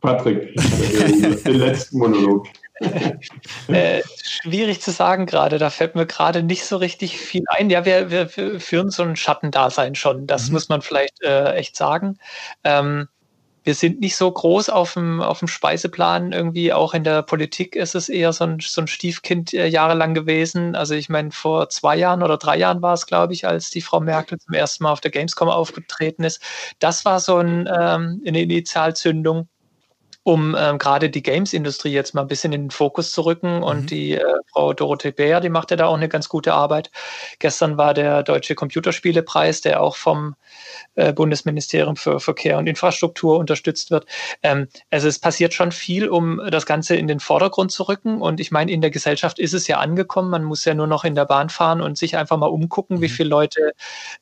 [0.00, 0.54] Patrick,
[1.44, 2.46] den letzten Monolog.
[3.68, 7.70] äh, schwierig zu sagen gerade, da fällt mir gerade nicht so richtig viel ein.
[7.70, 10.52] Ja, wir, wir, wir führen so ein Schattendasein schon, das mhm.
[10.52, 12.18] muss man vielleicht äh, echt sagen.
[12.62, 13.08] Ähm,
[13.66, 16.72] wir sind nicht so groß auf dem, auf dem Speiseplan irgendwie.
[16.72, 20.76] Auch in der Politik ist es eher so ein, so ein Stiefkind äh, jahrelang gewesen.
[20.76, 23.80] Also ich meine, vor zwei Jahren oder drei Jahren war es, glaube ich, als die
[23.82, 26.40] Frau Merkel zum ersten Mal auf der Gamescom aufgetreten ist.
[26.78, 29.48] Das war so ein, ähm, eine Initialzündung.
[30.26, 33.62] Um ähm, gerade die Games-Industrie jetzt mal ein bisschen in den Fokus zu rücken.
[33.62, 33.86] Und mhm.
[33.86, 36.90] die äh, Frau Dorothee Bär, die macht ja da auch eine ganz gute Arbeit.
[37.38, 40.34] Gestern war der Deutsche Computerspielepreis, der auch vom
[40.96, 44.06] äh, Bundesministerium für Verkehr und Infrastruktur unterstützt wird.
[44.42, 48.20] Ähm, also es passiert schon viel, um das Ganze in den Vordergrund zu rücken.
[48.20, 50.30] Und ich meine, in der Gesellschaft ist es ja angekommen.
[50.30, 53.02] Man muss ja nur noch in der Bahn fahren und sich einfach mal umgucken, mhm.
[53.02, 53.74] wie viele Leute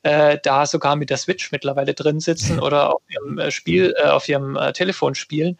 [0.03, 4.09] äh, da sogar mit der Switch mittlerweile drin sitzen oder auf ihrem äh, Spiel, äh,
[4.09, 5.57] auf ihrem äh, Telefon spielen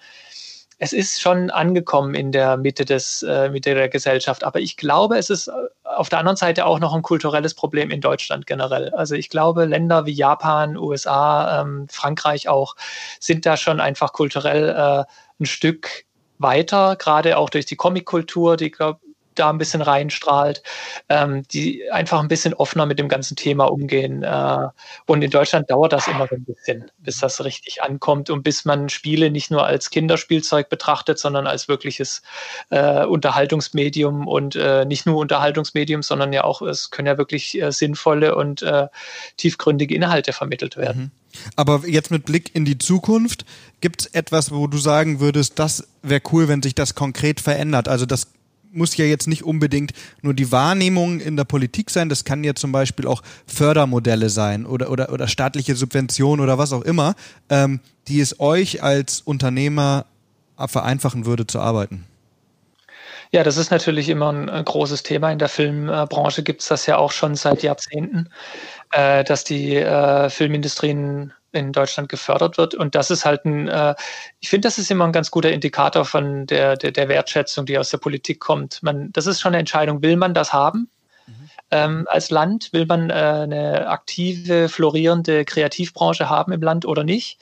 [0.78, 5.18] es ist schon angekommen in der Mitte des äh, Mitte der Gesellschaft, aber ich glaube,
[5.18, 5.52] es ist äh,
[5.84, 8.90] auf der anderen Seite auch noch ein kulturelles Problem in Deutschland generell.
[8.90, 12.76] Also ich glaube, Länder wie Japan, USA, ähm, Frankreich auch
[13.20, 15.06] sind da schon einfach kulturell äh,
[15.40, 16.06] ein Stück
[16.40, 19.00] weiter, gerade auch durch die Comic-Kultur, die glaube
[19.36, 20.64] da ein bisschen reinstrahlt,
[21.10, 24.24] ähm, die einfach ein bisschen offener mit dem ganzen Thema umgehen.
[24.24, 24.68] Äh,
[25.06, 28.66] und in Deutschland dauert das immer so ein bisschen, bis das richtig ankommt und bis
[28.66, 32.22] man Spiele nicht nur als Kinderspielzeug betrachtet, sondern als wirkliches
[32.70, 37.72] äh, Unterhaltungsmedium und äh, nicht nur Unterhaltungsmedium, sondern ja auch, es können ja wirklich äh,
[37.72, 38.88] sinnvolle und äh,
[39.38, 41.02] tiefgründige Inhalte vermittelt werden.
[41.02, 41.26] Mhm.
[41.56, 43.46] Aber jetzt mit Blick in die Zukunft,
[43.82, 47.88] gibt es etwas, wo du sagen würdest, das wäre cool, wenn sich das konkret verändert?
[47.88, 48.28] Also das
[48.76, 52.56] muss ja jetzt nicht unbedingt nur die Wahrnehmung in der Politik sein, das kann ja
[52.56, 57.16] zum Beispiel auch Fördermodelle sein oder, oder, oder staatliche Subventionen oder was auch immer,
[57.50, 60.06] ähm, die es euch als Unternehmer
[60.58, 62.06] vereinfachen würde zu arbeiten.
[63.32, 65.32] Ja, das ist natürlich immer ein, großes Thema.
[65.32, 68.30] In der Filmbranche gibt es das ja auch schon seit Jahrzehnten,
[68.92, 72.76] äh, dass die äh, Filmindustrien in Deutschland gefördert wird.
[72.76, 73.96] Und das ist halt ein, äh,
[74.40, 77.78] ich finde, das ist immer ein ganz guter Indikator von der, der, der Wertschätzung, die
[77.78, 78.82] aus der Politik kommt.
[78.84, 80.90] Man, das ist schon eine Entscheidung, will man das haben?
[81.28, 81.50] Mhm.
[81.72, 87.40] Ähm, als Land will man äh, eine aktive, florierende Kreativbranche haben im Land oder nicht?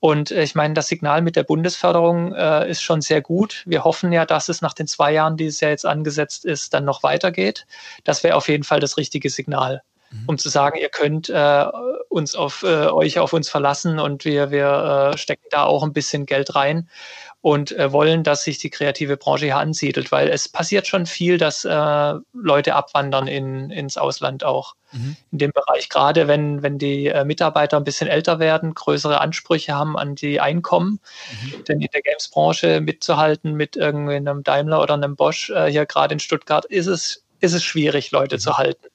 [0.00, 3.62] Und äh, ich meine, das Signal mit der Bundesförderung äh, ist schon sehr gut.
[3.66, 6.74] Wir hoffen ja, dass es nach den zwei Jahren, die es ja jetzt angesetzt ist,
[6.74, 7.66] dann noch weitergeht.
[8.04, 9.82] Das wäre auf jeden Fall das richtige Signal.
[10.12, 10.24] Mhm.
[10.26, 11.66] um zu sagen, ihr könnt äh,
[12.08, 15.92] uns auf äh, euch auf uns verlassen und wir, wir äh, stecken da auch ein
[15.92, 16.88] bisschen Geld rein
[17.42, 21.38] und äh, wollen, dass sich die kreative Branche hier ansiedelt, weil es passiert schon viel,
[21.38, 25.16] dass äh, Leute abwandern in, ins Ausland auch mhm.
[25.32, 25.88] in dem Bereich.
[25.88, 30.40] Gerade wenn, wenn die äh, Mitarbeiter ein bisschen älter werden, größere Ansprüche haben an die
[30.40, 31.00] Einkommen.
[31.42, 31.64] Mhm.
[31.64, 36.14] Denn in der Games-Branche mitzuhalten mit irgendwie einem Daimler oder einem Bosch, äh, hier gerade
[36.14, 38.40] in Stuttgart, ist es, ist es schwierig, Leute mhm.
[38.40, 38.91] zu halten.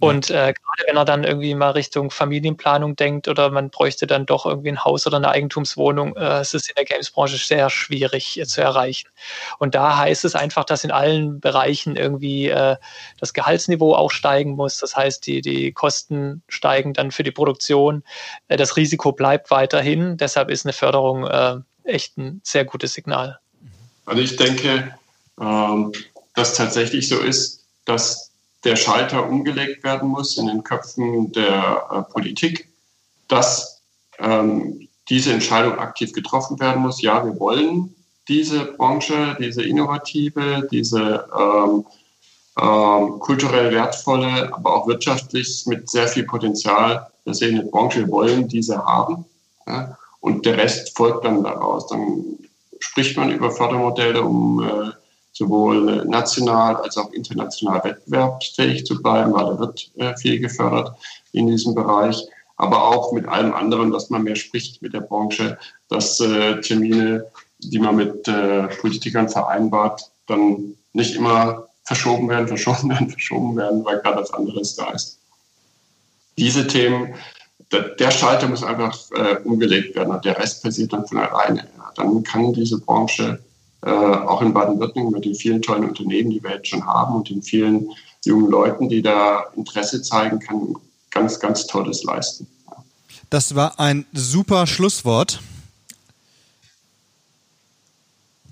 [0.00, 4.24] Und äh, gerade wenn er dann irgendwie mal Richtung Familienplanung denkt oder man bräuchte dann
[4.24, 8.40] doch irgendwie ein Haus oder eine Eigentumswohnung, äh, es ist in der Games-Branche sehr schwierig
[8.40, 9.10] äh, zu erreichen.
[9.58, 12.76] Und da heißt es einfach, dass in allen Bereichen irgendwie äh,
[13.18, 14.78] das Gehaltsniveau auch steigen muss.
[14.78, 18.02] Das heißt, die, die Kosten steigen dann für die Produktion.
[18.48, 20.16] Äh, das Risiko bleibt weiterhin.
[20.16, 23.38] Deshalb ist eine Förderung äh, echt ein sehr gutes Signal.
[24.06, 24.94] Also ich denke,
[25.38, 25.92] ähm,
[26.34, 28.29] dass tatsächlich so ist, dass
[28.64, 32.68] der Schalter umgelegt werden muss in den Köpfen der äh, Politik,
[33.28, 33.80] dass
[34.18, 37.02] ähm, diese Entscheidung aktiv getroffen werden muss.
[37.02, 37.94] Ja, wir wollen
[38.28, 41.84] diese Branche, diese innovative, diese ähm,
[42.60, 48.00] ähm, kulturell wertvolle, aber auch wirtschaftlich mit sehr viel Potenzial versehene Branche.
[48.00, 49.24] Wir wollen diese haben.
[49.66, 49.96] Ja?
[50.20, 51.86] Und der Rest folgt dann daraus.
[51.88, 52.24] Dann
[52.78, 54.90] spricht man über Fördermodelle, um äh,
[55.32, 60.96] sowohl national als auch international wettbewerbsfähig zu bleiben, weil da wird äh, viel gefördert
[61.32, 62.26] in diesem Bereich.
[62.56, 65.58] Aber auch mit allem anderen, dass man mehr spricht mit der Branche,
[65.88, 67.26] dass äh, Termine,
[67.58, 73.84] die man mit äh, Politikern vereinbart, dann nicht immer verschoben werden, verschoben werden, verschoben werden,
[73.84, 75.18] weil gerade was anderes da ist.
[76.36, 77.14] Diese Themen,
[77.72, 81.68] der Schalter muss einfach äh, umgelegt werden und der Rest passiert dann von alleine.
[81.94, 83.40] Dann kann diese Branche
[83.82, 87.28] äh, auch in Baden-Württemberg mit den vielen tollen Unternehmen, die wir jetzt schon haben und
[87.30, 87.90] den vielen
[88.24, 90.76] jungen Leuten, die da Interesse zeigen, kann
[91.10, 92.46] ganz, ganz Tolles leisten.
[93.30, 95.40] Das war ein super Schlusswort.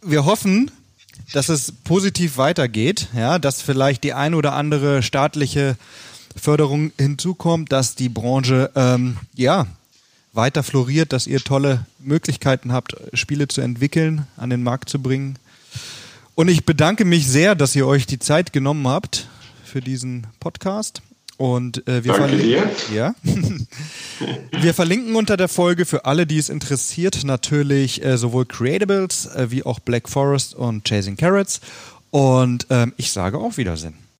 [0.00, 0.70] Wir hoffen,
[1.32, 5.76] dass es positiv weitergeht, ja, dass vielleicht die ein oder andere staatliche
[6.36, 9.66] Förderung hinzukommt, dass die Branche ähm, ja
[10.32, 15.38] weiter floriert, dass ihr tolle Möglichkeiten habt, Spiele zu entwickeln, an den Markt zu bringen.
[16.34, 19.28] Und ich bedanke mich sehr, dass ihr euch die Zeit genommen habt
[19.64, 21.02] für diesen Podcast.
[21.36, 22.68] Und äh, wir, dir.
[22.92, 23.14] Ja.
[24.60, 29.50] wir verlinken unter der Folge für alle, die es interessiert, natürlich äh, sowohl Creatables äh,
[29.50, 31.60] wie auch Black Forest und Chasing Carrots.
[32.10, 34.07] Und ähm, ich sage auf Wiedersehen.